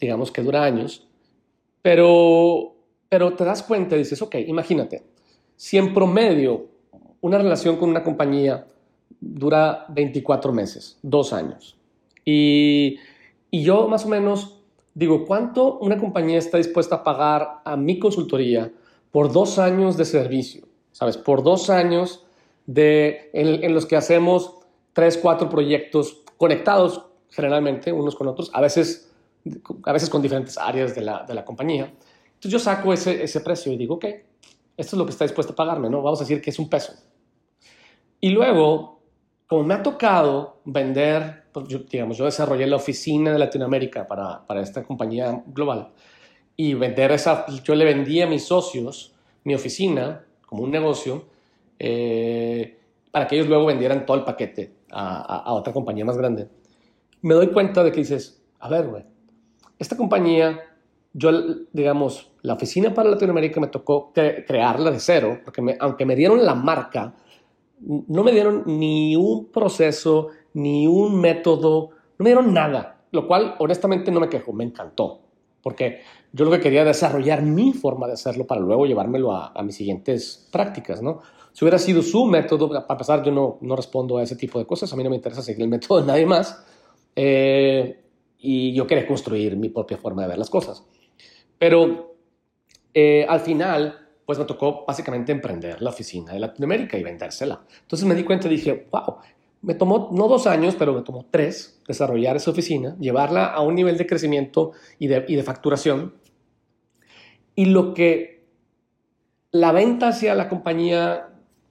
digamos, 0.00 0.30
que 0.30 0.42
dura 0.42 0.62
años, 0.62 1.06
pero 1.82 2.76
pero 3.08 3.34
te 3.34 3.44
das 3.44 3.62
cuenta 3.62 3.96
y 3.96 4.00
dices, 4.00 4.20
ok, 4.20 4.36
imagínate, 4.46 5.02
si 5.56 5.78
en 5.78 5.94
promedio 5.94 6.66
una 7.20 7.38
relación 7.38 7.76
con 7.76 7.88
una 7.88 8.04
compañía 8.04 8.66
dura 9.20 9.86
24 9.88 10.52
meses, 10.52 10.98
dos 11.02 11.32
años, 11.32 11.76
y, 12.24 12.98
y 13.50 13.62
yo 13.62 13.88
más 13.88 14.04
o 14.04 14.08
menos 14.08 14.57
digo, 14.98 15.24
¿cuánto 15.24 15.78
una 15.78 15.96
compañía 15.96 16.38
está 16.38 16.58
dispuesta 16.58 16.96
a 16.96 17.04
pagar 17.04 17.60
a 17.64 17.76
mi 17.76 18.00
consultoría 18.00 18.72
por 19.12 19.30
dos 19.30 19.60
años 19.60 19.96
de 19.96 20.04
servicio? 20.04 20.66
¿Sabes? 20.90 21.16
Por 21.16 21.44
dos 21.44 21.70
años 21.70 22.26
de, 22.66 23.30
en, 23.32 23.72
los 23.72 23.86
que 23.86 23.94
hacemos 23.94 24.56
tres, 24.92 25.16
cuatro 25.16 25.48
proyectos 25.48 26.24
conectados 26.36 27.06
generalmente 27.30 27.92
unos 27.92 28.16
con 28.16 28.26
otros, 28.26 28.50
a 28.52 28.60
veces, 28.60 29.12
a 29.84 29.92
veces 29.92 30.10
con 30.10 30.20
diferentes 30.20 30.58
áreas 30.58 30.96
de 30.96 31.02
la, 31.02 31.22
de 31.22 31.34
la 31.34 31.44
compañía. 31.44 31.84
Entonces 32.26 32.50
yo 32.50 32.58
saco 32.58 32.92
ese, 32.92 33.22
ese 33.22 33.40
precio 33.40 33.72
y 33.72 33.76
digo, 33.76 33.94
ok, 33.94 34.04
esto 34.76 34.96
es 34.96 34.98
lo 34.98 35.06
que 35.06 35.12
está 35.12 35.24
dispuesto 35.24 35.52
a 35.52 35.56
pagarme, 35.56 35.88
¿no? 35.88 36.02
Vamos 36.02 36.20
a 36.20 36.24
decir 36.24 36.42
que 36.42 36.50
es 36.50 36.58
un 36.58 36.68
peso. 36.68 36.92
Y 38.20 38.30
luego, 38.30 38.97
como 39.48 39.64
me 39.64 39.74
ha 39.74 39.82
tocado 39.82 40.60
vender, 40.64 41.44
pues 41.52 41.66
yo, 41.68 41.78
digamos, 41.78 42.16
yo 42.18 42.26
desarrollé 42.26 42.66
la 42.66 42.76
oficina 42.76 43.32
de 43.32 43.38
Latinoamérica 43.38 44.06
para, 44.06 44.46
para 44.46 44.60
esta 44.60 44.84
compañía 44.84 45.42
global 45.46 45.88
y 46.54 46.74
vender 46.74 47.12
esa, 47.12 47.46
yo 47.64 47.74
le 47.74 47.84
vendí 47.84 48.20
a 48.20 48.26
mis 48.26 48.44
socios 48.44 49.14
mi 49.44 49.54
oficina 49.54 50.24
como 50.46 50.64
un 50.64 50.70
negocio 50.70 51.24
eh, 51.78 52.78
para 53.10 53.26
que 53.26 53.36
ellos 53.36 53.48
luego 53.48 53.66
vendieran 53.66 54.04
todo 54.04 54.18
el 54.18 54.24
paquete 54.24 54.74
a, 54.90 55.38
a, 55.38 55.52
otra 55.54 55.72
compañía 55.72 56.04
más 56.04 56.18
grande. 56.18 56.48
Me 57.22 57.34
doy 57.34 57.48
cuenta 57.48 57.82
de 57.82 57.90
que 57.90 58.00
dices, 58.00 58.42
a 58.60 58.68
ver, 58.68 58.86
güey, 58.86 59.04
esta 59.78 59.96
compañía 59.96 60.60
yo, 61.14 61.30
digamos, 61.72 62.30
la 62.42 62.54
oficina 62.54 62.92
para 62.92 63.10
Latinoamérica 63.10 63.60
me 63.60 63.68
tocó 63.68 64.12
cre 64.12 64.44
crearla 64.44 64.90
de 64.90 65.00
cero, 65.00 65.40
porque 65.44 65.76
aunque 65.80 66.04
me 66.04 66.14
dieron 66.14 66.44
la 66.44 66.54
marca, 66.54 67.14
no 67.80 68.24
me 68.24 68.32
dieron 68.32 68.64
ni 68.66 69.16
un 69.16 69.46
proceso, 69.50 70.28
ni 70.54 70.86
un 70.86 71.20
método, 71.20 71.90
no 72.18 72.24
me 72.24 72.30
dieron 72.30 72.52
nada, 72.52 73.04
lo 73.12 73.26
cual 73.26 73.54
honestamente 73.58 74.10
no 74.10 74.20
me 74.20 74.28
quejo, 74.28 74.52
me 74.52 74.64
encantó, 74.64 75.20
porque 75.62 76.00
yo 76.32 76.44
lo 76.44 76.50
que 76.50 76.60
quería 76.60 76.82
era 76.82 76.90
desarrollar 76.90 77.42
mi 77.42 77.72
forma 77.72 78.06
de 78.06 78.14
hacerlo 78.14 78.46
para 78.46 78.60
luego 78.60 78.86
llevármelo 78.86 79.32
a, 79.32 79.62
mis 79.62 79.76
siguientes 79.76 80.48
prácticas, 80.52 81.02
¿no? 81.02 81.20
Si 81.52 81.64
hubiera 81.64 81.78
sido 81.78 82.02
su 82.02 82.26
método, 82.26 82.68
para 82.68 82.86
pasar, 82.86 83.24
yo 83.24 83.32
no, 83.32 83.58
no 83.62 83.74
respondo 83.74 84.18
a 84.18 84.22
ese 84.22 84.36
tipo 84.36 84.58
de 84.58 84.66
cosas, 84.66 84.92
a 84.92 84.96
mí 84.96 85.02
no 85.02 85.10
me 85.10 85.16
interesa 85.16 85.42
seguir 85.42 85.62
el 85.62 85.68
método 85.68 86.00
de 86.00 86.06
nadie 86.06 86.26
más, 86.26 86.64
eh, 87.16 88.04
y 88.38 88.72
yo 88.74 88.86
quería 88.86 89.06
construir 89.06 89.56
mi 89.56 89.68
propia 89.68 89.96
forma 89.96 90.22
de 90.22 90.28
ver 90.28 90.38
las 90.38 90.50
cosas. 90.50 90.84
Pero 91.58 92.14
eh, 92.94 93.26
al 93.28 93.40
final, 93.40 94.07
pues 94.28 94.38
me 94.38 94.44
tocó 94.44 94.84
básicamente 94.86 95.32
emprender 95.32 95.80
la 95.80 95.88
oficina 95.88 96.34
de 96.34 96.38
Latinoamérica 96.38 96.98
y 96.98 97.02
vendérsela. 97.02 97.62
Entonces 97.80 98.06
me 98.06 98.14
di 98.14 98.24
cuenta 98.24 98.46
y 98.46 98.50
dije, 98.50 98.86
wow, 98.92 99.16
Me 99.62 99.72
tomó 99.72 100.10
no 100.12 100.28
dos 100.28 100.46
años, 100.46 100.76
pero 100.78 100.92
me 100.92 101.00
tomó 101.00 101.24
tres 101.30 101.80
desarrollar 101.88 102.36
esa 102.36 102.50
oficina, 102.50 102.94
llevarla 103.00 103.46
a 103.46 103.62
un 103.62 103.74
nivel 103.74 103.96
de 103.96 104.06
crecimiento 104.06 104.72
y 104.98 105.06
de, 105.06 105.42
facturación. 105.42 106.12
Y 107.54 107.64
lo 107.64 107.94
que 107.94 108.44
la 109.50 109.72
venta 109.72 110.08
hacia 110.08 110.34
la 110.34 110.50
compañía 110.50 111.30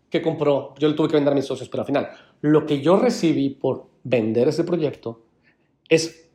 que 0.09 0.23
compró, 0.23 0.73
yo 0.79 0.87
le 0.87 0.95
tuve 0.95 1.09
que 1.09 1.15
vender 1.17 1.33
a 1.33 1.35
mis 1.35 1.45
socios, 1.45 1.69
pero 1.69 1.81
al 1.81 1.87
final, 1.87 2.09
lo 2.41 2.65
que 2.65 2.81
yo 2.81 2.97
recibí 2.97 3.51
por 3.51 3.85
vender 4.03 4.47
ese 4.47 4.63
proyecto 4.63 5.27
es 5.89 6.31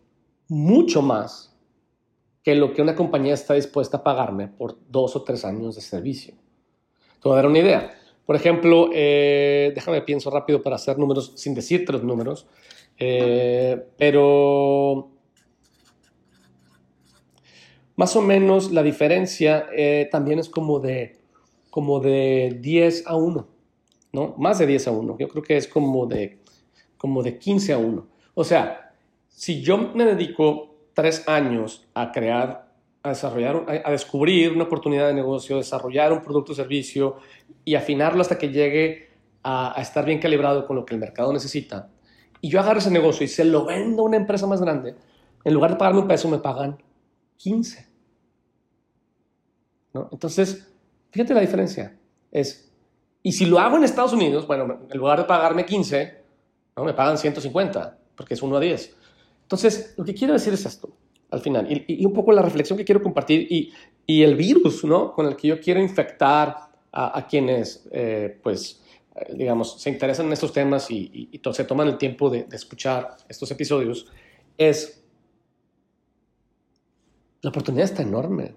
mucho 0.46 1.02
más 1.02 1.51
que 2.42 2.54
lo 2.54 2.72
que 2.72 2.82
una 2.82 2.94
compañía 2.94 3.34
está 3.34 3.54
dispuesta 3.54 3.98
a 3.98 4.02
pagarme 4.02 4.48
por 4.48 4.78
dos 4.88 5.14
o 5.16 5.22
tres 5.22 5.44
años 5.44 5.76
de 5.76 5.80
servicio. 5.80 6.34
Te 7.22 7.28
voy 7.28 7.32
a 7.34 7.36
dar 7.36 7.46
una 7.46 7.60
idea. 7.60 7.94
Por 8.26 8.36
ejemplo, 8.36 8.90
eh, 8.92 9.72
déjame 9.74 10.02
pienso 10.02 10.30
rápido 10.30 10.62
para 10.62 10.76
hacer 10.76 10.98
números 10.98 11.32
sin 11.36 11.54
decirte 11.54 11.92
los 11.92 12.02
números, 12.02 12.46
eh, 12.98 13.84
pero 13.96 15.10
más 17.96 18.16
o 18.16 18.22
menos 18.22 18.72
la 18.72 18.82
diferencia 18.82 19.66
eh, 19.76 20.08
también 20.10 20.38
es 20.38 20.48
como 20.48 20.80
de, 20.80 21.18
como 21.70 22.00
de 22.00 22.58
10 22.60 23.06
a 23.06 23.16
1, 23.16 23.48
¿no? 24.12 24.34
Más 24.38 24.58
de 24.58 24.66
10 24.66 24.88
a 24.88 24.90
1. 24.92 25.18
Yo 25.18 25.28
creo 25.28 25.42
que 25.42 25.56
es 25.56 25.68
como 25.68 26.06
de, 26.06 26.38
como 26.96 27.22
de 27.22 27.38
15 27.38 27.72
a 27.72 27.78
1. 27.78 28.06
O 28.34 28.44
sea, 28.44 28.94
si 29.28 29.62
yo 29.62 29.78
me 29.78 30.04
dedico 30.04 30.71
tres 30.94 31.26
años 31.28 31.86
a 31.94 32.12
crear 32.12 32.72
a 33.02 33.08
desarrollar, 33.10 33.82
a, 33.84 33.90
descubrir 33.90 34.52
una 34.52 34.64
oportunidad 34.64 35.08
de 35.08 35.14
negocio, 35.14 35.56
desarrollar 35.56 36.12
un 36.12 36.22
producto 36.22 36.52
o 36.52 36.54
servicio 36.54 37.16
y 37.64 37.74
afinarlo 37.74 38.22
hasta 38.22 38.38
que 38.38 38.50
llegue 38.50 39.10
a, 39.42 39.74
estar 39.78 40.04
bien 40.04 40.20
calibrado 40.20 40.66
con 40.66 40.76
lo 40.76 40.84
que 40.84 40.94
el 40.94 41.00
mercado 41.00 41.32
necesita. 41.32 41.88
Y 42.40 42.48
yo 42.48 42.60
agarro 42.60 42.78
ese 42.78 42.90
negocio 42.90 43.24
y 43.24 43.28
se 43.28 43.44
lo 43.44 43.64
vendo 43.64 44.02
a 44.02 44.06
una 44.06 44.16
empresa 44.16 44.46
más 44.46 44.60
grande, 44.60 44.94
en 45.44 45.54
lugar 45.54 45.72
de 45.72 45.76
pagarme 45.76 46.00
un 46.00 46.08
peso, 46.08 46.28
me 46.28 46.38
pagan 46.38 46.80
15. 47.38 47.88
¿No? 49.94 50.08
Entonces, 50.12 50.72
fíjate 51.10 51.34
la 51.34 51.40
diferencia. 51.40 51.98
Es, 52.30 52.72
y 53.22 53.32
si 53.32 53.46
lo 53.46 53.58
hago 53.58 53.76
en 53.76 53.84
Estados 53.84 54.12
Unidos, 54.12 54.46
bueno, 54.46 54.80
en 54.88 54.98
lugar 54.98 55.18
de 55.18 55.24
pagarme 55.24 55.66
15, 55.66 56.22
¿no? 56.76 56.84
me 56.84 56.94
pagan 56.94 57.18
150, 57.18 57.98
porque 58.16 58.34
es 58.34 58.42
1 58.42 58.56
a 58.56 58.60
10. 58.60 58.96
Entonces, 59.52 59.92
lo 59.98 60.04
que 60.04 60.14
quiero 60.14 60.32
decir 60.32 60.54
es 60.54 60.64
esto 60.64 60.96
al 61.30 61.40
final. 61.40 61.66
Y, 61.86 62.06
un 62.06 62.12
poco 62.14 62.32
la 62.32 62.40
reflexión 62.40 62.78
que 62.78 62.86
quiero 62.86 63.02
compartir 63.02 63.46
y, 63.50 63.72
el 64.06 64.34
virus, 64.34 64.82
¿no? 64.84 65.12
Con 65.12 65.26
el 65.26 65.36
que 65.36 65.48
yo 65.48 65.60
quiero 65.60 65.80
infectar 65.80 66.56
a, 66.90 67.26
quienes, 67.26 67.86
eh, 67.92 68.38
pues, 68.42 68.82
eh, 69.14 69.34
digamos, 69.34 69.80
se 69.80 69.90
interesan 69.90 70.26
en 70.26 70.32
estos 70.32 70.54
temas 70.54 70.90
y, 70.90 71.30
se 71.52 71.64
toman 71.64 71.88
el 71.88 71.98
tiempo 71.98 72.30
de, 72.30 72.46
escuchar 72.50 73.16
estos 73.28 73.50
episodios, 73.50 74.06
es 74.56 75.04
la 77.42 77.50
oportunidad 77.50 77.84
está 77.84 78.02
enorme, 78.02 78.54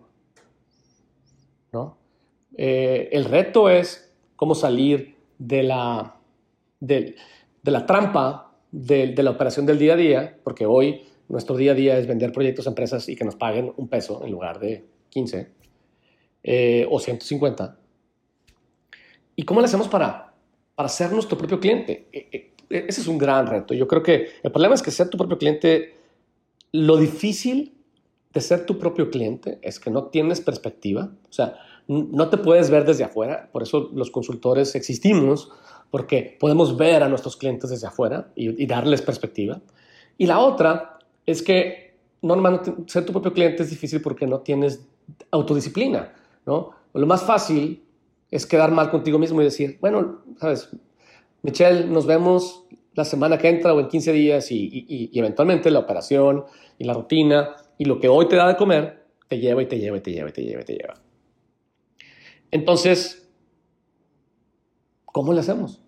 ¿no? 1.73 1.97
Eh, 2.55 3.09
el 3.11 3.25
reto 3.25 3.69
es 3.69 4.13
cómo 4.37 4.55
salir 4.55 5.17
de 5.37 5.63
la, 5.63 6.15
de 6.79 7.15
la 7.63 7.85
trampa 7.85 8.44
de, 8.75 9.23
la 9.23 9.31
operación 9.31 9.65
del 9.65 9.79
día 9.79 9.93
a 9.93 9.97
día, 9.97 10.37
porque 10.43 10.65
hoy 10.65 11.01
nuestro 11.29 11.55
día 11.55 11.71
a 11.71 11.75
día 11.75 11.97
es 11.97 12.07
vender 12.07 12.33
proyectos 12.33 12.67
a 12.67 12.69
empresas 12.69 13.07
y 13.07 13.15
que 13.15 13.23
nos 13.23 13.35
paguen 13.35 13.71
un 13.77 13.87
peso 13.87 14.21
en 14.23 14.31
lugar 14.31 14.59
de 14.59 14.85
15 15.09 15.47
eh, 16.43 16.85
o 16.89 16.99
150. 16.99 17.77
¿Y 19.37 19.43
cómo 19.43 19.61
le 19.61 19.65
hacemos 19.65 19.87
para, 19.87 20.33
para 20.75 20.89
ser 20.89 21.11
nuestro 21.13 21.37
propio 21.37 21.59
cliente? 21.59 22.07
E, 22.11 22.27
e, 22.31 22.53
e, 22.69 22.85
ese 22.89 23.01
es 23.01 23.07
un 23.07 23.17
gran 23.17 23.47
reto. 23.47 23.73
Yo 23.73 23.87
creo 23.87 24.03
que 24.03 24.27
el 24.43 24.51
problema 24.51 24.75
es 24.75 24.81
que 24.81 24.91
ser 24.91 25.09
tu 25.09 25.17
propio 25.17 25.37
cliente, 25.37 25.95
lo 26.73 26.97
difícil 26.97 27.73
de 28.33 28.41
ser 28.41 28.65
tu 28.65 28.77
propio 28.77 29.09
cliente 29.09 29.57
es 29.61 29.79
que 29.79 29.89
no 29.89 30.07
tienes 30.07 30.41
perspectiva. 30.41 31.11
O 31.29 31.33
sea, 31.33 31.55
no 31.87 32.29
te 32.29 32.37
puedes 32.37 32.69
ver 32.69 32.83
desde 32.83 33.05
afuera. 33.05 33.49
Por 33.53 33.63
eso 33.63 33.89
los 33.93 34.11
consultores 34.11 34.75
existimos, 34.75 35.49
porque 35.95 36.35
podemos 36.37 36.75
ver 36.75 37.03
a 37.03 37.07
nuestros 37.07 37.37
clientes 37.37 37.69
desde 37.69 37.87
afuera 37.87 38.27
y, 38.35 38.61
y 38.61 38.67
darles 38.67 39.01
perspectiva. 39.01 39.61
Y 40.17 40.25
la 40.25 40.39
otra 40.39 40.99
es 41.25 41.41
que 41.41 41.95
normalmente 42.21 42.73
ser 42.87 43.05
tu 43.05 43.13
propio 43.13 43.31
cliente 43.31 43.63
es 43.63 43.69
difícil 43.69 44.01
porque 44.01 44.27
no 44.27 44.41
tienes 44.41 44.85
autodisciplina, 45.31 46.13
¿no? 46.45 46.71
Lo 46.93 47.05
más 47.05 47.23
fácil 47.23 47.81
es 48.29 48.45
quedar 48.45 48.71
mal 48.71 48.91
contigo 48.91 49.17
mismo 49.17 49.39
y 49.39 49.45
decir, 49.45 49.77
bueno, 49.79 50.19
sabes, 50.37 50.69
Michelle, 51.43 51.85
nos 51.85 52.05
vemos 52.05 52.65
la 52.93 53.05
semana 53.05 53.37
que 53.37 53.47
entra 53.47 53.73
o 53.73 53.79
en 53.79 53.87
15 53.87 54.11
días 54.11 54.51
y, 54.51 55.09
eventualmente 55.13 55.71
la 55.71 55.79
operación 55.79 56.43
y 56.77 56.83
la 56.83 56.93
rutina 56.93 57.55
y 57.77 57.85
lo 57.85 58.01
que 58.01 58.09
hoy 58.09 58.27
te 58.27 58.35
da 58.35 58.49
de 58.49 58.57
comer 58.57 59.05
te 59.29 59.39
lleva 59.39 59.63
y 59.63 59.67
te 59.67 59.79
lleva 59.79 59.95
y 59.95 60.01
te 60.01 60.11
lleva 60.11 60.29
y 60.29 60.33
te 60.33 60.43
lleva 60.43 60.61
y 60.61 60.65
te 60.65 60.73
lleva. 60.73 60.95
Entonces, 62.51 63.31
¿cómo 65.05 65.31
le 65.31 65.39
hacemos? 65.39 65.84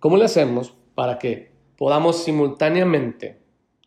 ¿Cómo 0.00 0.16
le 0.16 0.24
hacemos 0.24 0.74
para 0.94 1.18
que 1.18 1.52
podamos 1.76 2.24
simultáneamente 2.24 3.38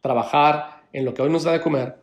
trabajar 0.01 0.83
en 0.93 1.05
lo 1.05 1.13
que 1.13 1.23
hoy 1.23 1.29
nos 1.29 1.43
da 1.43 1.51
de 1.51 1.61
comer 1.61 1.97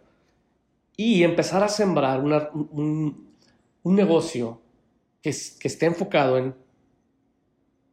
y 0.97 1.23
empezar 1.23 1.63
a 1.63 1.69
sembrar 1.69 2.21
un, 2.21 3.31
negocio 3.85 4.61
que, 5.23 5.31
que 5.59 5.69
esté 5.69 5.87
enfocado 5.87 6.37
en 6.37 6.55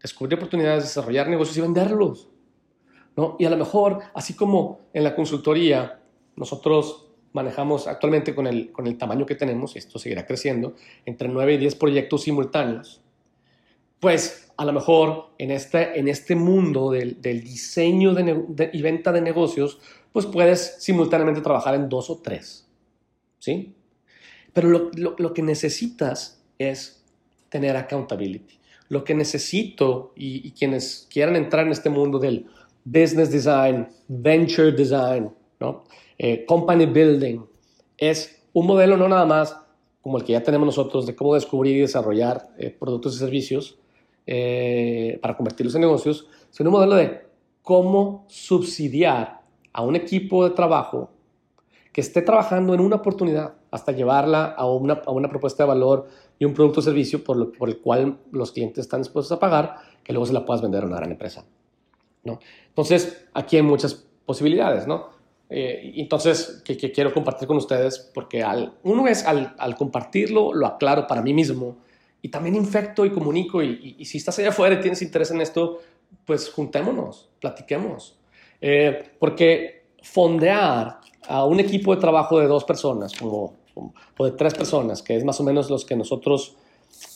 descubrir 0.02 0.38
oportunidades, 0.38 0.84
desarrollar 0.84 1.30
negocios 1.30 1.58
y 1.58 1.62
venderlos. 1.62 2.30
¿no? 3.16 3.36
Y 3.40 3.46
a 3.46 3.50
lo 3.50 3.58
mejor, 3.58 4.00
así 4.14 4.34
como 4.34 4.82
en 4.94 5.04
la 5.04 5.16
consultoría, 5.16 6.02
nosotros 6.36 7.10
manejamos 7.34 7.88
actualmente 7.88 8.34
con 8.34 8.48
el, 8.48 8.72
con 8.72 8.88
el 8.88 8.98
tamaño 8.98 9.26
que 9.26 9.36
tenemos, 9.36 9.76
y 9.76 9.80
esto 9.80 10.00
seguirá 10.00 10.26
creciendo, 10.26 10.74
entre 11.06 11.28
9 11.28 11.54
y 11.54 11.58
10 11.58 11.76
proyectos 11.76 12.24
simultáneos, 12.24 13.02
pues 14.00 14.47
a 14.58 14.66
lo 14.66 14.74
mejor 14.74 15.30
en 15.38 15.52
este, 15.52 16.00
en 16.00 16.08
este 16.08 16.36
mundo 16.36 16.92
del, 16.92 17.22
diseño 17.22 18.16
y 18.74 18.82
venta 18.82 19.12
de 19.12 19.22
negocios, 19.22 19.80
pues 20.12 20.26
puedes 20.26 20.78
simultáneamente 20.80 21.42
trabajar 21.42 21.76
en 21.76 21.88
dos 21.88 22.10
o 22.10 22.18
tres. 22.18 22.68
¿Sí? 23.40 23.76
Pero 24.54 24.90
lo, 24.96 25.34
que 25.34 25.44
necesitas 25.44 26.44
es 26.58 27.06
tener 27.50 27.78
accountability. 27.78 28.60
Lo 28.90 29.04
que 29.04 29.14
necesito 29.14 30.14
y, 30.16 30.52
quienes 30.54 31.08
quieran 31.10 31.36
entrar 31.36 31.68
en 31.68 31.72
este 31.72 31.92
mundo 31.92 32.18
del 32.18 32.48
business 32.84 33.30
design, 33.30 33.88
venture 34.08 34.72
design, 34.72 35.30
¿no? 35.60 35.84
Eh, 36.18 36.46
company 36.46 36.88
building, 36.88 37.42
es 37.98 38.42
un 38.54 38.66
modelo 38.66 38.98
no 38.98 39.08
nada 39.08 39.26
más 39.26 39.56
como 40.02 40.18
el 40.18 40.24
que 40.24 40.34
ya 40.34 40.42
tenemos 40.42 40.66
nosotros 40.66 41.06
de 41.06 41.16
cómo 41.16 41.36
descubrir 41.36 41.78
y 41.78 41.82
desarrollar 41.82 42.50
eh, 42.58 42.72
productos 42.72 43.16
y 43.16 43.20
servicios, 43.20 43.78
eh, 44.30 45.20
para 45.22 45.38
convertirlos 45.38 45.74
en 45.76 45.82
negocios, 45.82 46.28
sino 46.50 46.70
un 46.70 46.74
modelo 46.74 46.96
de 46.96 47.26
cómo 47.62 48.26
subsidiar 48.28 49.42
a 49.72 49.82
un 49.84 49.96
equipo 49.96 50.44
de 50.44 50.54
trabajo 50.54 51.10
que 51.94 52.02
esté 52.02 52.22
trabajando 52.22 52.74
en 52.74 52.82
una 52.82 52.98
oportunidad 52.98 53.54
hasta 53.72 53.94
llevarla 53.94 54.48
a 54.48 54.70
una, 54.70 55.02
a 55.06 55.12
una 55.12 55.30
propuesta 55.30 55.64
de 55.64 55.70
valor 55.70 56.08
y 56.38 56.44
un 56.44 56.54
producto 56.54 56.82
o 56.82 56.84
servicio 56.84 57.24
por, 57.24 57.38
lo, 57.38 57.52
por, 57.54 57.70
el 57.70 57.80
cual 57.80 58.20
los 58.32 58.52
clientes 58.52 58.84
están 58.84 59.02
dispuestos 59.02 59.32
a 59.32 59.40
pagar, 59.40 59.76
que 60.04 60.12
luego 60.12 60.26
se 60.26 60.34
la 60.34 60.46
puedas 60.46 60.62
vender 60.62 60.84
a 60.84 60.88
una 60.88 60.98
gran 60.98 61.12
empresa. 61.12 61.46
¿no? 62.26 62.40
Entonces, 62.68 63.28
aquí 63.34 63.56
hay 63.56 63.64
muchas 63.64 63.94
posibilidades, 64.26 64.86
¿no? 64.88 65.10
Eh, 65.50 65.94
entonces, 65.96 66.62
que, 66.66 66.76
que, 66.76 66.92
quiero 66.92 67.14
compartir 67.14 67.48
con 67.48 67.56
ustedes, 67.56 68.12
porque 68.14 68.44
al, 68.44 68.74
uno 68.84 69.08
es 69.08 69.26
al, 69.26 69.56
al 69.58 69.78
compartirlo, 69.78 70.54
lo 70.54 70.68
aclaro 70.68 71.08
para 71.08 71.22
mí 71.22 71.34
mismo, 71.34 71.78
y 72.28 72.30
también 72.30 72.56
infecto 72.56 73.06
y 73.06 73.12
comunico. 73.12 73.64
Y, 73.64 74.04
si 74.04 74.18
estás 74.18 74.38
allá 74.38 74.50
afuera 74.50 74.76
y 74.76 74.82
tienes 74.82 75.02
interés 75.02 75.32
en 75.32 75.40
esto, 75.40 75.80
pues 76.26 76.50
juntémonos, 76.50 77.30
platiquemos. 77.40 78.20
Eh, 78.60 79.12
porque 79.18 79.86
fondear 80.04 81.00
a 81.26 81.46
un 81.46 81.60
equipo 81.62 81.96
de 81.96 82.02
trabajo 82.02 82.40
de 82.40 82.48
dos 82.48 82.66
personas 82.66 83.14
como, 83.14 83.54
o 84.18 84.26
de 84.26 84.32
tres 84.32 84.54
personas, 84.56 85.02
que 85.02 85.16
es 85.16 85.24
más 85.24 85.40
o 85.40 85.44
menos 85.44 85.70
los 85.70 85.86
que 85.86 85.96
nosotros 85.96 86.58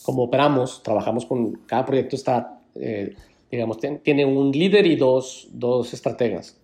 como 0.02 0.24
operamos, 0.24 0.82
trabajamos 0.82 1.26
con 1.26 1.52
cada 1.66 1.84
proyecto 1.84 2.16
está, 2.16 2.60
eh, 2.74 3.14
digamos, 3.50 3.78
tiene 4.02 4.24
un 4.24 4.50
líder 4.50 4.86
y 4.86 4.96
dos, 4.96 5.48
dos 5.52 5.92
estrategas. 5.92 6.58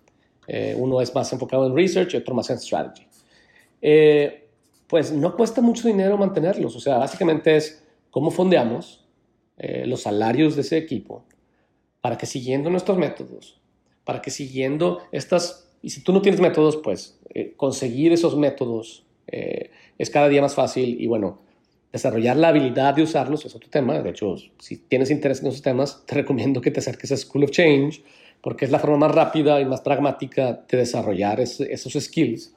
Eh, 0.47 0.75
uno 0.79 1.03
es 1.03 1.15
más 1.15 1.31
enfocado 1.35 1.67
en 1.67 1.77
research 1.77 2.15
y 2.15 2.17
otro 2.17 2.35
más 2.35 2.49
en 2.49 2.59
strategy. 2.59 3.07
pues 4.87 5.13
no 5.13 5.37
cuesta 5.37 5.61
mucho 5.61 5.87
dinero 5.87 6.17
mantenerlos, 6.17 6.75
o 6.75 6.81
sea, 6.81 6.97
básicamente 6.97 7.55
es 7.55 7.85
cómo 8.19 8.33
fondeamos 8.33 9.07
eh, 9.59 9.87
los 9.87 10.03
salarios 10.03 10.57
de 10.57 10.63
ese 10.63 10.77
equipo 10.77 11.25
para 12.01 12.19
que 12.19 12.27
siguiendo 12.27 12.69
nuestros 12.69 12.99
métodos, 12.99 13.61
para 14.03 14.21
que 14.21 14.33
siguiendo 14.33 15.03
estas, 15.13 15.71
y 15.83 15.91
si 15.91 16.03
tú 16.03 16.13
no 16.13 16.21
tienes 16.21 16.41
métodos, 16.41 16.79
pues 16.79 17.21
eh, 17.33 17.53
conseguir 17.57 18.13
esos 18.13 18.37
métodos 18.37 19.07
eh, 19.29 19.71
es 19.99 20.11
cada 20.11 20.29
día 20.29 20.43
más 20.43 20.57
fácil 20.57 21.01
y 21.01 21.07
bueno, 21.07 21.43
desarrollar 21.93 22.37
la 22.37 22.49
habilidad 22.49 22.93
de 22.95 23.05
usarlos 23.05 23.45
es 23.45 23.55
otro 23.55 23.71
tema. 23.71 24.03
De 24.03 24.11
hecho, 24.11 24.35
si 24.59 24.79
tienes 24.79 25.13
interés 25.13 25.41
en 25.41 25.47
esos 25.47 25.63
temas, 25.63 26.05
te 26.05 26.17
recomiendo 26.17 26.61
que 26.61 26.73
te 26.73 26.81
acerques 26.81 27.13
a 27.13 27.17
School 27.17 27.45
of 27.45 27.53
Change, 27.53 28.03
porque 28.41 28.65
es 28.65 28.73
la 28.73 28.81
forma 28.81 28.97
más 28.97 29.15
rápida 29.15 29.61
y 29.61 29.65
más 29.65 29.83
pragmática 29.83 30.65
de 30.69 30.77
desarrollar 30.77 31.39
esos 31.39 31.93
skills. 31.93 32.53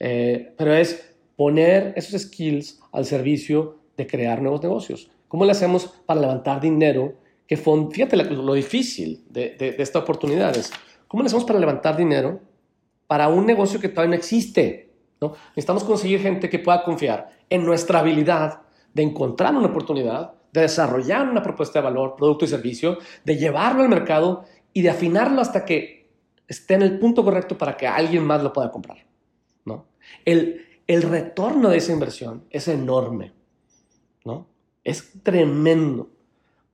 Eh, 0.00 0.52
pero 0.58 0.74
es 0.74 1.14
poner 1.36 1.92
esos 1.94 2.20
skills 2.22 2.80
al 2.90 3.04
servicio 3.04 3.79
de 4.00 4.06
crear 4.06 4.40
nuevos 4.40 4.62
negocios. 4.62 5.10
¿Cómo 5.28 5.44
le 5.44 5.52
hacemos 5.52 5.86
para 6.06 6.20
levantar 6.20 6.60
dinero? 6.60 7.14
Que 7.46 7.56
fíjate 7.56 8.16
lo, 8.16 8.54
difícil 8.54 9.24
de, 9.28 9.56
de, 9.58 9.72
de 9.72 9.82
esta 9.82 9.98
oportunidad 9.98 10.56
es, 10.56 10.72
¿cómo 11.06 11.22
le 11.22 11.26
hacemos 11.26 11.44
para 11.44 11.58
levantar 11.58 11.96
dinero 11.96 12.40
para 13.06 13.28
un 13.28 13.44
negocio 13.44 13.78
que 13.80 13.88
todavía 13.88 14.10
no 14.10 14.16
existe? 14.16 14.90
¿no? 15.20 15.34
Necesitamos 15.50 15.84
conseguir 15.84 16.20
gente 16.20 16.48
que 16.48 16.58
pueda 16.58 16.82
confiar 16.82 17.28
en 17.48 17.64
nuestra 17.64 17.98
habilidad 17.98 18.62
de 18.94 19.02
encontrar 19.02 19.54
una 19.54 19.66
oportunidad, 19.66 20.32
de 20.52 20.62
desarrollar 20.62 21.28
una 21.28 21.42
propuesta 21.42 21.80
de 21.80 21.84
valor, 21.84 22.16
producto 22.16 22.44
y 22.44 22.48
servicio, 22.48 22.98
de 23.24 23.36
llevarlo 23.36 23.82
al 23.82 23.88
mercado 23.88 24.44
y 24.72 24.82
de 24.82 24.90
afinarlo 24.90 25.40
hasta 25.40 25.64
que 25.64 26.08
esté 26.48 26.74
en 26.74 26.82
el 26.82 26.98
punto 26.98 27.22
correcto 27.22 27.58
para 27.58 27.76
que 27.76 27.86
alguien 27.86 28.24
más 28.24 28.42
lo 28.42 28.52
pueda 28.52 28.70
comprar. 28.70 28.98
¿no? 29.64 29.86
El, 30.24 30.66
el 30.86 31.02
retorno 31.02 31.68
de 31.68 31.78
esa 31.78 31.92
inversión 31.92 32.46
es 32.50 32.66
enorme. 32.68 33.32
Es 34.90 35.12
tremendo. 35.22 36.08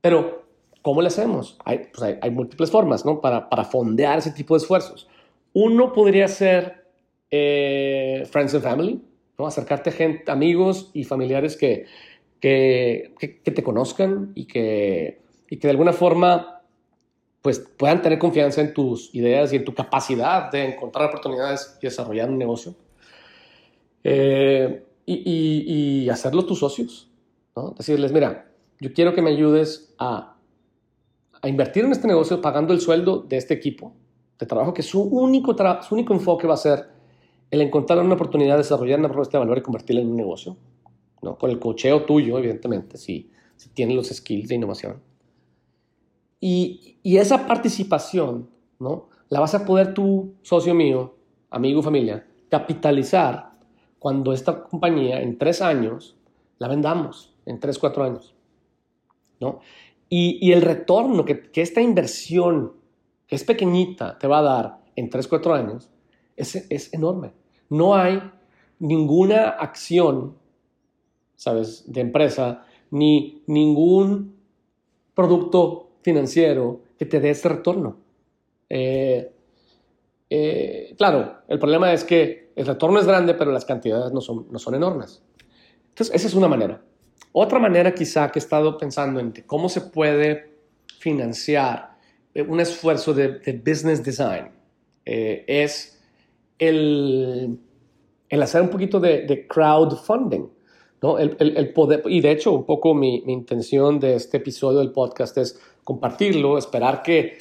Pero, 0.00 0.44
¿cómo 0.80 1.02
lo 1.02 1.08
hacemos? 1.08 1.58
Hay, 1.64 1.88
pues 1.92 2.16
hay, 2.22 2.30
múltiples 2.30 2.70
formas 2.70 3.04
¿no? 3.04 3.20
para, 3.20 3.50
para 3.50 3.64
fondear 3.64 4.18
ese 4.18 4.30
tipo 4.30 4.54
de 4.54 4.62
esfuerzos. 4.62 5.06
Uno 5.52 5.92
podría 5.92 6.26
ser 6.28 6.86
eh, 7.30 8.26
Friends 8.30 8.54
and 8.54 8.62
Family, 8.62 9.02
¿no? 9.38 9.46
acercarte 9.46 9.90
a 9.90 9.92
gente, 9.92 10.30
amigos 10.30 10.90
y 10.94 11.04
familiares 11.04 11.56
que, 11.56 11.84
que, 12.40 13.12
te 13.44 13.62
conozcan 13.62 14.32
y 14.34 14.46
que, 14.46 15.20
y 15.50 15.58
que 15.58 15.66
de 15.66 15.72
alguna 15.72 15.92
forma 15.92 16.62
pues, 17.42 17.58
puedan 17.58 18.00
tener 18.00 18.18
confianza 18.18 18.62
en 18.62 18.72
tus 18.72 19.14
ideas 19.14 19.52
y 19.52 19.56
en 19.56 19.64
tu 19.64 19.74
capacidad 19.74 20.50
de 20.50 20.64
encontrar 20.64 21.08
oportunidades 21.08 21.76
y 21.82 21.86
desarrollar 21.86 22.30
un 22.30 22.38
negocio. 22.38 22.74
Eh, 24.04 24.84
y, 25.04 25.14
y, 25.14 26.04
y, 26.04 26.08
hacerlo 26.08 26.46
tus 26.46 26.60
socios. 26.60 27.05
¿No? 27.56 27.70
Decirles, 27.76 28.12
mira, 28.12 28.52
yo 28.80 28.92
quiero 28.92 29.14
que 29.14 29.22
me 29.22 29.30
ayudes 29.30 29.94
a, 29.98 30.36
a 31.40 31.48
invertir 31.48 31.84
en 31.84 31.92
este 31.92 32.06
negocio 32.06 32.40
pagando 32.40 32.72
el 32.72 32.80
sueldo 32.80 33.20
de 33.20 33.38
este 33.38 33.54
equipo 33.54 33.94
de 34.38 34.46
trabajo, 34.46 34.74
que 34.74 34.82
su 34.82 35.02
único, 35.02 35.56
su 35.82 35.94
único 35.94 36.12
enfoque 36.12 36.46
va 36.46 36.54
a 36.54 36.58
ser 36.58 36.90
el 37.50 37.60
encontrar 37.62 37.98
una 38.00 38.14
oportunidad 38.14 38.54
de 38.54 38.58
desarrollar 38.58 38.98
una 38.98 39.08
propuesta 39.08 39.38
de 39.38 39.44
valor 39.44 39.58
y 39.58 39.62
convertirla 39.62 40.02
en 40.02 40.10
un 40.10 40.16
negocio, 40.16 40.56
¿no? 41.22 41.38
con 41.38 41.50
el 41.50 41.58
cocheo 41.58 42.04
tuyo, 42.04 42.38
evidentemente, 42.38 42.98
si, 42.98 43.30
si 43.56 43.70
tienes 43.70 43.96
los 43.96 44.08
skills 44.08 44.48
de 44.48 44.54
innovación. 44.56 45.00
Y, 46.38 46.98
y, 47.02 47.16
esa 47.16 47.46
participación, 47.46 48.50
¿no? 48.78 49.08
La 49.30 49.40
vas 49.40 49.54
a 49.54 49.64
poder 49.64 49.94
tú, 49.94 50.34
socio 50.42 50.74
mío, 50.74 51.16
amigo, 51.48 51.82
familia, 51.82 52.26
capitalizar 52.50 53.52
cuando 53.98 54.34
esta 54.34 54.64
compañía 54.64 55.22
en 55.22 55.38
tres 55.38 55.62
años 55.62 56.16
la 56.58 56.68
vendamos, 56.68 57.35
en 57.46 57.58
tres, 57.58 57.78
cuatro 57.78 58.04
años, 58.04 58.34
¿no? 59.40 59.60
Y, 60.08 60.38
y 60.46 60.52
el 60.52 60.62
retorno 60.62 61.24
que, 61.24 61.50
que, 61.50 61.62
esta 61.62 61.80
inversión, 61.80 62.74
que 63.26 63.36
es 63.36 63.44
pequeñita, 63.44 64.18
te 64.18 64.26
va 64.28 64.38
a 64.38 64.42
dar 64.42 64.84
en 64.94 65.08
tres, 65.10 65.26
cuatro 65.26 65.54
años, 65.54 65.90
es, 66.36 66.54
es 66.70 66.92
enorme. 66.92 67.32
No 67.70 67.96
hay 67.96 68.20
ninguna 68.78 69.48
acción, 69.48 70.36
¿sabes?, 71.34 71.90
de 71.90 72.00
empresa, 72.02 72.64
ni 72.90 73.42
ningún 73.46 74.36
producto 75.14 75.90
financiero 76.02 76.82
que 76.98 77.06
te 77.06 77.20
dé 77.20 77.30
ese 77.30 77.48
retorno. 77.48 77.96
Eh, 78.68 79.32
eh, 80.30 80.94
claro, 80.96 81.38
el 81.48 81.58
problema 81.58 81.92
es 81.92 82.04
que 82.04 82.52
el 82.54 82.66
retorno 82.66 82.98
es 82.98 83.06
grande, 83.06 83.34
pero 83.34 83.52
las 83.52 83.64
cantidades 83.64 84.12
no 84.12 84.20
son, 84.20 84.46
no 84.50 84.58
son 84.58 84.74
enormes. 84.74 85.22
Entonces, 85.88 86.14
esa 86.14 86.26
es 86.26 86.34
una 86.34 86.48
manera. 86.48 86.82
Otra 87.32 87.58
manera 87.58 87.94
quizá 87.94 88.30
que 88.30 88.38
he 88.38 88.42
estado 88.42 88.78
pensando 88.78 89.20
en 89.20 89.32
cómo 89.46 89.68
se 89.68 89.82
puede 89.82 90.56
financiar 90.98 91.96
un 92.48 92.60
esfuerzo 92.60 93.14
de, 93.14 93.62
business 93.64 94.02
design 94.02 94.50
eh, 95.04 95.44
es 95.46 95.98
el, 96.58 97.58
hacer 98.30 98.62
un 98.62 98.68
poquito 98.68 99.00
de, 99.00 99.46
crowdfunding. 99.48 100.48
¿no? 101.02 101.18
El, 101.18 101.72
poder, 101.72 102.02
y 102.06 102.20
de 102.20 102.30
hecho, 102.32 102.52
un 102.52 102.64
poco 102.64 102.94
mi, 102.94 103.22
mi, 103.26 103.32
intención 103.32 104.00
de 104.00 104.14
este 104.14 104.38
episodio 104.38 104.78
del 104.78 104.92
podcast 104.92 105.36
es 105.38 105.60
compartirlo, 105.84 106.58
esperar 106.58 107.02
que, 107.02 107.38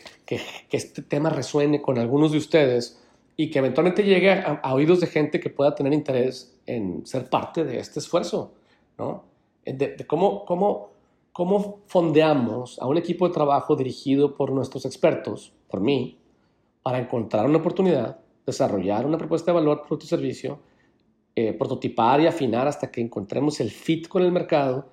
este 0.71 1.03
tema 1.03 1.29
resuene 1.29 1.81
con 1.81 1.97
algunos 1.99 2.31
de 2.31 2.39
ustedes 2.39 2.99
y 3.37 3.49
que 3.49 3.59
eventualmente 3.59 4.03
llegue 4.03 4.31
a, 4.31 4.73
oídos 4.73 4.99
de 4.99 5.07
gente 5.07 5.39
que 5.39 5.49
pueda 5.49 5.73
tener 5.73 5.93
interés 5.93 6.55
en 6.65 7.05
ser 7.05 7.29
parte 7.29 7.63
de 7.63 7.79
este 7.79 7.99
esfuerzo. 7.99 8.53
¿no? 8.97 9.23
De, 9.65 9.95
de 9.95 10.07
cómo, 10.07 10.45
cómo, 10.45 10.89
cómo 11.31 11.79
fondeamos 11.87 12.79
a 12.79 12.87
un 12.87 12.97
equipo 12.97 13.27
de 13.27 13.33
trabajo 13.33 13.75
dirigido 13.75 14.35
por 14.35 14.51
nuestros 14.51 14.85
expertos, 14.85 15.53
por 15.67 15.81
mí, 15.81 16.19
para 16.83 16.99
encontrar 16.99 17.45
una 17.47 17.57
oportunidad 17.57 18.19
desarrollar 18.45 19.05
una 19.05 19.17
propuesta 19.17 19.51
de 19.51 19.55
valor, 19.55 19.81
producto 19.81 20.05
o 20.05 20.07
servicio, 20.07 20.59
eh, 21.35 21.53
prototipar 21.53 22.21
y 22.21 22.27
afinar 22.27 22.67
hasta 22.67 22.91
que 22.91 23.01
encontremos 23.01 23.59
el 23.59 23.71
fit 23.71 24.07
con 24.07 24.23
el 24.23 24.31
mercado 24.31 24.87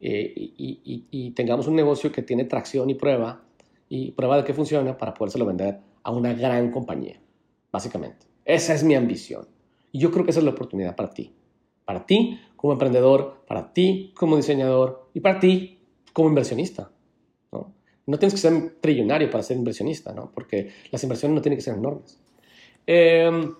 eh, 0.00 0.32
y, 0.36 1.30
tengamos 1.30 1.66
un 1.66 1.74
negocio 1.74 2.12
que 2.12 2.22
tiene 2.22 2.44
tracción 2.44 2.88
y 2.90 2.94
prueba 2.94 3.42
y 3.88 4.10
prueba 4.12 4.38
de 4.38 4.44
que 4.44 4.52
funciona 4.52 4.96
para 4.96 5.14
podérselo 5.14 5.46
vender 5.46 5.80
a 6.02 6.10
una 6.10 6.32
gran 6.32 6.70
compañía, 6.70 7.20
básicamente. 7.70 8.26
Esa 8.44 8.74
es 8.74 8.84
mi 8.84 8.94
ambición. 8.94 9.46
Y 9.92 9.98
yo 9.98 10.10
creo 10.10 10.24
que 10.24 10.30
esa 10.30 10.40
es 10.40 10.44
la 10.44 10.52
oportunidad 10.52 10.96
para 10.96 11.10
ti. 11.10 11.32
Para 11.84 12.04
ti 12.04 12.38
como 12.66 12.72
emprendedor, 12.72 13.44
para 13.46 13.72
ti 13.72 14.12
como 14.16 14.36
diseñador 14.36 15.08
y 15.14 15.20
para 15.20 15.38
ti 15.38 15.78
como 16.12 16.28
inversionista. 16.28 16.90
No, 17.52 17.72
no 18.06 18.18
tienes 18.18 18.34
que 18.34 18.40
ser 18.40 18.74
trillonario 18.80 19.30
para 19.30 19.44
ser 19.44 19.56
inversionista, 19.56 20.12
¿no? 20.12 20.32
porque 20.34 20.70
las 20.90 21.00
inversiones 21.04 21.36
no 21.36 21.42
tienen 21.42 21.58
que 21.58 21.62
ser 21.62 21.76
enormes. 21.76 22.18
Em, 22.84 23.54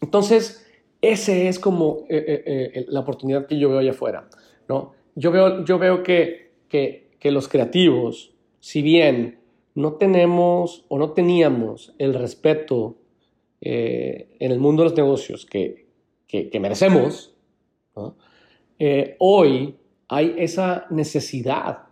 entonces, 0.00 0.64
ese 1.02 1.48
es 1.48 1.58
como 1.58 2.04
eh, 2.08 2.24
eh, 2.46 2.70
eh, 2.74 2.86
la 2.90 3.00
oportunidad 3.00 3.48
que 3.48 3.58
yo 3.58 3.70
veo 3.70 3.80
allá 3.80 3.90
afuera. 3.90 4.28
¿no? 4.68 4.92
Yo 5.16 5.32
veo, 5.32 5.64
yo 5.64 5.76
veo 5.80 6.04
que, 6.04 6.52
que, 6.68 7.10
que, 7.18 7.32
los 7.32 7.48
creativos, 7.48 8.34
si 8.60 8.82
bien 8.82 9.40
no 9.74 9.94
tenemos 9.94 10.84
o 10.86 10.96
no 10.96 11.10
teníamos 11.10 11.92
el 11.98 12.14
respeto 12.14 12.98
en 13.60 14.52
el 14.52 14.60
mundo 14.60 14.84
de 14.84 14.90
los 14.90 14.96
negocios 14.96 15.44
que, 15.44 15.86
que 16.28 16.60
merecemos, 16.60 17.35
hoy 19.18 19.76
hay 20.08 20.34
esa 20.38 20.86
necesidad. 20.90 21.84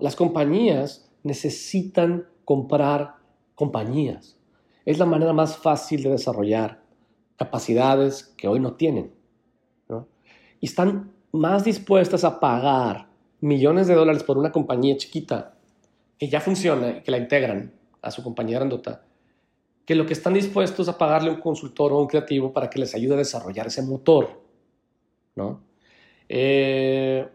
Las 0.00 0.16
compañías 0.16 1.10
necesitan 1.22 2.26
comprar 2.44 3.16
compañías 3.54 4.38
es 4.84 4.98
la 4.98 5.06
manera 5.06 5.32
más 5.32 5.56
fácil 5.56 6.02
de 6.02 6.10
desarrollar 6.10 6.82
capacidades 7.36 8.34
que 8.36 8.48
hoy 8.48 8.60
no 8.60 8.74
tienen. 8.74 9.12
Y 10.60 10.66
están 10.66 11.12
más 11.32 11.64
dispuestas 11.64 12.24
a 12.24 12.38
pagar 12.40 13.08
millones 13.40 13.86
de 13.86 13.94
dólares 13.94 14.22
por 14.22 14.38
una 14.38 14.52
compañía 14.52 14.96
chiquita 14.96 15.56
que 16.18 16.28
ya 16.28 16.40
funciona 16.40 16.98
y 16.98 17.02
que 17.02 17.10
la 17.10 17.18
integran 17.18 17.74
a 18.00 18.10
su 18.10 18.22
compañía 18.22 18.58
grandota, 18.58 19.04
que 19.84 19.94
lo 19.94 20.06
que 20.06 20.12
están 20.12 20.34
dispuestos 20.34 20.88
a 20.88 20.96
pagarle 20.96 21.30
a 21.30 21.34
un 21.34 21.40
consultor 21.40 21.92
o 21.92 22.00
un 22.00 22.06
creativo 22.06 22.52
para 22.52 22.70
que 22.70 22.78
les 22.78 22.94
ayude 22.94 23.14
a 23.14 23.18
desarrollar 23.18 23.66
ese 23.66 23.82
motor. 23.82 24.43
¿No? 25.34 25.62
Eh, 26.28 27.28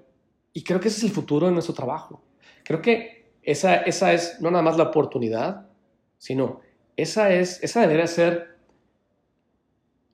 y 0.54 0.64
creo 0.64 0.80
que 0.80 0.88
ese 0.88 0.98
es 0.98 1.04
el 1.06 1.12
futuro 1.12 1.48
de 1.48 1.54
nuestro 1.54 1.74
trabajo. 1.74 2.22
Creo 2.64 2.82
que 2.82 3.34
esa, 3.44 3.78
esa 3.78 4.14
es 4.14 4.40
no 4.42 4.52
nada 4.52 4.64
más 4.64 4.78
la 4.78 4.86
oportunidad, 4.86 5.68
sino 6.18 6.62
esa, 6.96 7.34
es, 7.34 7.64
esa 7.64 7.82
debería 7.82 8.08
ser 8.08 8.58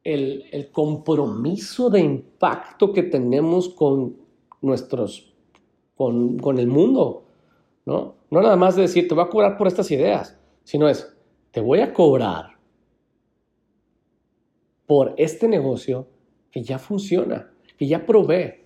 el, 0.03 0.69
compromiso 0.71 1.89
de 1.89 1.99
impacto 1.99 2.93
que 2.93 3.03
tenemos 3.03 3.69
con 3.69 4.17
nuestros, 4.61 5.33
con, 5.95 6.37
con 6.37 6.59
el 6.59 6.67
mundo, 6.67 7.25
¿no? 7.85 8.15
No 8.29 8.41
nada 8.41 8.55
más 8.55 8.75
de 8.75 8.83
decir, 8.83 9.07
te 9.07 9.15
voy 9.15 9.23
a 9.23 9.29
cobrar 9.29 9.57
por 9.57 9.67
estas 9.67 9.89
ideas, 9.91 10.37
sino 10.63 10.87
es, 10.87 11.15
te 11.51 11.61
voy 11.61 11.79
a 11.79 11.93
cobrar 11.93 12.57
por 14.85 15.13
este 15.17 15.47
negocio 15.47 16.07
que 16.51 16.63
ya 16.63 16.77
funciona, 16.77 17.51
que 17.77 17.87
ya 17.87 18.05
provee, 18.05 18.63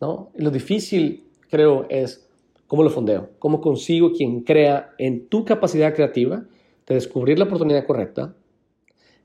¿no? 0.00 0.30
Lo 0.36 0.50
difícil, 0.50 1.24
creo, 1.50 1.86
es 1.88 2.28
cómo 2.66 2.82
lo 2.82 2.90
fondeo, 2.90 3.30
cómo 3.38 3.60
consigo 3.60 4.12
quien 4.12 4.40
crea 4.40 4.94
en 4.98 5.28
tu 5.28 5.44
capacidad 5.44 5.94
creativa 5.94 6.44
de 6.86 6.94
descubrir 6.94 7.38
la 7.38 7.44
oportunidad 7.44 7.86
correcta, 7.86 8.34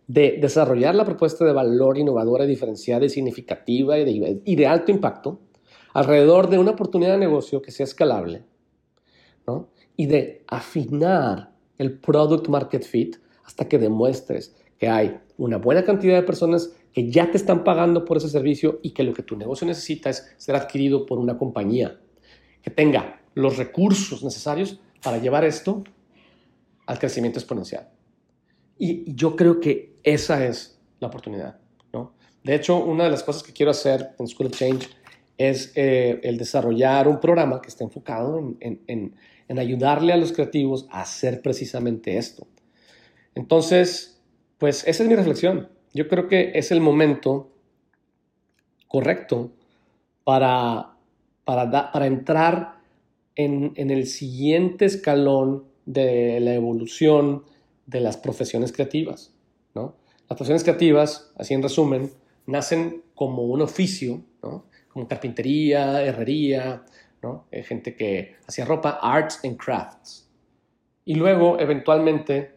de 0.07 0.37
desarrollar 0.41 0.95
la 0.95 1.05
propuesta 1.05 1.45
de 1.45 1.53
valor 1.53 1.97
innovadora, 1.97 2.45
diferenciada 2.45 3.05
y 3.05 3.09
significativa 3.09 3.97
y 3.97 4.55
de, 4.55 4.67
alto 4.67 4.91
impacto 4.91 5.39
alrededor 5.93 6.49
de 6.49 6.57
una 6.57 6.71
oportunidad 6.71 7.13
de 7.13 7.19
negocio 7.19 7.61
que 7.61 7.71
sea 7.71 7.85
escalable, 7.85 8.43
¿no? 9.47 9.69
y 9.95 10.05
de 10.05 10.43
afinar 10.47 11.51
el 11.77 11.97
product 11.99 12.47
market 12.47 12.83
fit 12.83 13.17
hasta 13.43 13.67
que 13.67 13.79
demuestres 13.79 14.55
que 14.77 14.87
hay 14.87 15.19
una 15.37 15.57
buena 15.57 15.83
cantidad 15.83 16.15
de 16.15 16.23
personas 16.23 16.75
que 16.97 17.11
ya 17.11 17.29
te 17.29 17.37
están 17.37 17.63
pagando 17.63 18.03
por 18.05 18.17
ese 18.17 18.27
servicio 18.27 18.79
y 18.81 18.89
que 18.89 19.03
lo 19.03 19.13
que 19.13 19.21
tu 19.21 19.37
negocio 19.37 19.67
necesita 19.67 20.09
es 20.09 20.33
ser 20.37 20.55
adquirido 20.55 21.05
por 21.05 21.19
una 21.19 21.37
compañía 21.37 22.01
que 22.63 22.71
tenga 22.71 23.21
los 23.35 23.57
recursos 23.57 24.23
necesarios 24.23 24.79
para 25.03 25.19
llevar 25.19 25.45
esto 25.45 25.83
al 26.87 26.97
crecimiento 26.97 27.37
exponencial. 27.37 27.87
Y, 28.79 29.13
yo 29.13 29.35
creo 29.35 29.59
que 29.59 29.99
esa 30.01 30.43
es 30.43 30.81
la 30.99 31.09
oportunidad. 31.09 31.59
¿no? 31.93 32.15
De 32.43 32.55
hecho, 32.55 32.83
una 32.83 33.03
de 33.03 33.11
las 33.11 33.21
cosas 33.21 33.43
que 33.43 33.53
quiero 33.53 33.69
hacer 33.69 34.15
en 34.17 34.27
School 34.27 34.47
of 34.47 34.53
Change 34.53 34.89
es 35.37 35.73
eh, 35.75 36.19
el 36.23 36.39
desarrollar 36.39 37.07
un 37.07 37.19
programa 37.19 37.61
que 37.61 37.67
esté 37.67 37.83
enfocado 37.83 38.39
en, 38.59 38.81
en 38.87 39.59
ayudarle 39.59 40.13
a 40.13 40.17
los 40.17 40.33
creativos 40.33 40.87
a 40.89 41.01
hacer 41.01 41.43
precisamente 41.43 42.17
esto. 42.17 42.47
Entonces, 43.35 44.19
pues 44.57 44.83
esa 44.87 45.03
es 45.03 45.09
mi 45.09 45.15
reflexión. 45.15 45.76
Yo 45.97 46.07
creo 46.07 46.27
que 46.27 46.51
es 46.53 46.69
el 46.71 46.79
momento 46.79 47.49
correcto 48.87 49.49
para, 50.23 50.95
para, 51.43 51.91
para 51.91 52.05
entrar 52.05 52.81
en, 53.33 53.73
en, 53.73 53.89
el 53.89 54.05
siguiente 54.05 54.85
escalón 54.85 55.63
de 55.87 56.39
la 56.39 56.53
evolución 56.53 57.45
de 57.87 58.01
las 58.01 58.15
profesiones 58.15 58.71
creativas. 58.71 59.33
¿no? 59.73 59.95
Las 60.29 60.37
profesiones 60.37 60.63
creativas, 60.63 61.33
así 61.35 61.55
en 61.55 61.63
resumen, 61.63 62.11
nacen 62.45 63.01
como 63.15 63.45
un 63.45 63.63
oficio, 63.63 64.21
¿no? 64.43 64.65
como 64.89 65.07
carpintería, 65.07 66.03
herrería, 66.03 66.85
¿no? 67.23 67.47
Eh, 67.49 67.63
gente 67.63 67.95
que 67.95 68.35
hacía 68.47 68.65
ropa, 68.65 68.99
arts 69.01 69.43
and 69.43 69.57
crafts. 69.57 70.29
Y 71.05 71.15
luego, 71.15 71.59
eventualmente, 71.59 72.51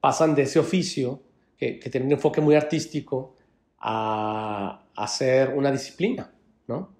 pasan 0.00 0.34
de 0.34 0.42
ese 0.44 0.58
oficio, 0.58 1.20
que, 1.64 1.78
que 1.78 1.90
tiene 1.90 2.06
un 2.06 2.12
enfoque 2.12 2.40
muy 2.40 2.54
artístico, 2.54 3.34
a, 3.84 5.06
ser 5.06 5.50
una 5.50 5.70
disciplina. 5.70 6.30
¿no? 6.66 6.94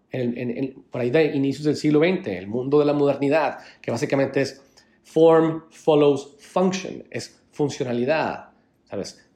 por 0.91 1.01
ahí 1.01 1.11
de 1.11 1.35
inicios 1.35 1.65
del 1.65 1.75
siglo 1.75 1.99
XX, 1.99 2.29
el 2.29 2.47
mundo 2.47 2.79
de 2.79 2.85
la 2.85 2.93
modernidad, 2.93 3.59
que 3.81 3.91
básicamente 3.91 4.43
es 4.43 4.63
form 5.03 5.65
follows 5.71 6.37
function, 6.39 7.03
es 7.11 7.43
funcionalidad, 7.51 8.51
¿sabes? 8.85 9.27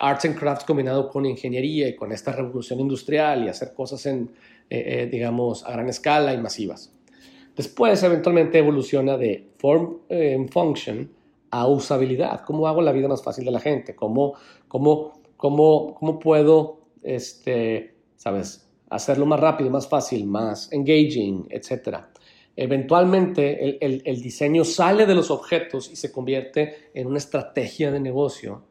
Arts 0.00 0.24
and 0.24 0.36
crafts 0.36 0.64
combinado 0.64 1.08
con 1.08 1.24
ingeniería 1.24 1.86
y 1.88 1.94
con 1.94 2.10
esta 2.10 2.32
revolución 2.32 2.80
industrial 2.80 3.44
y 3.44 3.48
hacer 3.48 3.74
cosas 3.74 4.04
en, 4.06 4.30
eh, 4.68 5.02
eh, 5.02 5.08
digamos, 5.08 5.64
a 5.64 5.70
gran 5.70 5.88
escala 5.88 6.34
y 6.34 6.38
masivas. 6.38 6.92
Después, 7.54 8.02
eventualmente, 8.02 8.58
evoluciona 8.58 9.16
de 9.16 9.50
form 9.58 9.98
eh, 10.08 10.44
function 10.50 11.08
a 11.52 11.66
usabilidad. 11.68 12.40
¿Cómo 12.44 12.66
hago 12.66 12.82
la 12.82 12.90
vida 12.90 13.06
más 13.06 13.22
fácil 13.22 13.44
de 13.44 13.52
la 13.52 13.60
gente? 13.60 13.94
¿Cómo, 13.94 14.34
cómo, 14.66 15.12
cómo, 15.36 15.94
cómo 15.94 16.18
puedo, 16.18 16.80
este, 17.02 17.94
sabes, 18.16 18.68
hacerlo 18.90 19.26
más 19.26 19.38
rápido, 19.38 19.70
más 19.70 19.86
fácil, 19.86 20.26
más 20.26 20.72
engaging, 20.72 21.46
etcétera? 21.50 22.10
Eventualmente, 22.56 23.84
el, 23.84 24.02
el, 24.04 24.20
diseño 24.20 24.64
sale 24.64 25.06
de 25.06 25.14
los 25.14 25.30
objetos 25.30 25.90
y 25.90 25.96
se 25.96 26.10
convierte 26.10 26.90
en 26.94 27.06
una 27.06 27.18
estrategia 27.18 27.90
de 27.90 28.00
negocio, 28.00 28.64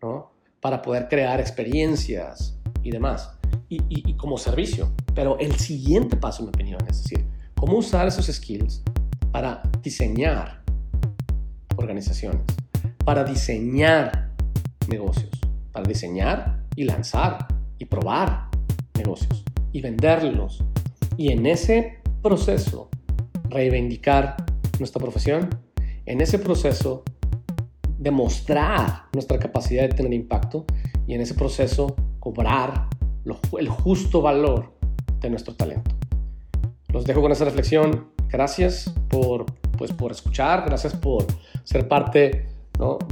¿no? 0.00 0.32
Para 0.60 0.80
poder 0.80 1.08
crear 1.08 1.40
experiencias 1.40 2.58
y 2.82 2.90
demás 2.90 3.38
y, 3.68 4.14
como 4.14 4.38
servicio. 4.38 4.92
Pero 5.14 5.38
el 5.38 5.56
siguiente 5.56 6.16
paso, 6.16 6.42
en 6.42 6.46
mi 6.46 6.50
opinión, 6.50 6.80
es 6.88 7.02
decir, 7.02 7.26
cómo 7.56 7.78
usar 7.78 8.06
esos 8.06 8.26
skills 8.26 8.82
para 9.32 9.62
diseñar 9.82 10.62
organizaciones, 11.78 12.42
para 13.04 13.24
diseñar 13.24 14.30
negocios, 14.88 15.30
para 15.72 15.86
diseñar 15.86 16.64
y 16.76 16.84
lanzar 16.84 17.46
y 17.78 17.84
probar 17.84 18.48
negocios 18.96 19.44
y 19.72 19.80
venderlos. 19.80 20.64
Y 21.16 21.32
en 21.32 21.46
ese 21.46 22.00
proceso, 22.22 22.90
reivindicar 23.48 24.36
nuestra 24.78 25.00
profesión, 25.00 25.48
en 26.06 26.20
ese 26.20 26.38
proceso, 26.38 27.04
demostrar 27.98 29.04
nuestra 29.12 29.38
capacidad 29.38 29.82
de 29.82 29.94
tener 29.94 30.12
impacto 30.12 30.64
y 31.06 31.14
en 31.14 31.20
ese 31.20 31.34
proceso, 31.34 31.96
cobrar 32.20 32.88
el 33.58 33.68
justo 33.68 34.22
valor 34.22 34.74
de 35.20 35.30
nuestro 35.30 35.54
talento. 35.54 35.96
Los 36.88 37.04
dejo 37.04 37.20
con 37.20 37.32
esa 37.32 37.44
reflexión. 37.44 38.10
Gracias 38.28 38.92
por, 39.08 39.46
pues, 39.76 39.92
por 39.92 40.12
escuchar, 40.12 40.64
gracias 40.66 40.94
por 40.94 41.26
ser 41.68 41.88
parte 41.88 42.46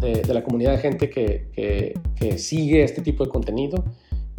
de, 0.00 0.34
la 0.34 0.42
comunidad 0.42 0.72
de 0.72 0.78
gente 0.78 1.10
que, 1.10 1.94
que, 2.16 2.38
sigue 2.38 2.82
este 2.82 3.02
tipo 3.02 3.24
de 3.24 3.30
contenido. 3.30 3.84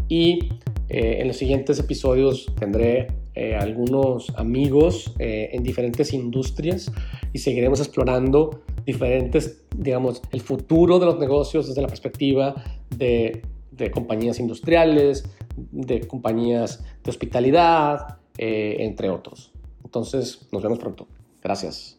Y 0.10 0.50
eh, 0.90 1.18
en 1.20 1.28
los 1.28 1.38
siguientes 1.38 1.78
episodios 1.80 2.46
tendré 2.58 3.08
eh, 3.36 3.56
algunos 3.56 4.34
amigos 4.36 5.14
eh, 5.20 5.50
en 5.52 5.62
diferentes 5.62 6.12
industrias 6.14 6.92
y 7.34 7.38
seguiremos 7.38 7.80
explorando 7.80 8.64
diferentes, 8.86 9.66
digamos, 9.76 10.22
el 10.32 10.42
futuro 10.42 10.98
de 10.98 11.06
los 11.06 11.20
negocios 11.20 11.68
desde 11.68 11.82
la 11.82 11.88
perspectiva 11.88 12.56
de, 12.90 13.44
de 13.72 13.92
compañías 13.92 14.40
industriales, 14.40 15.30
de 15.56 16.08
compañías 16.08 16.84
de 17.04 17.10
hospitalidad, 17.12 18.18
eh, 18.38 18.78
entre 18.80 19.10
otros. 19.10 19.52
Entonces, 19.84 20.48
nos 20.52 20.62
vemos 20.62 20.80
pronto. 20.80 21.08
Gracias. 21.44 21.97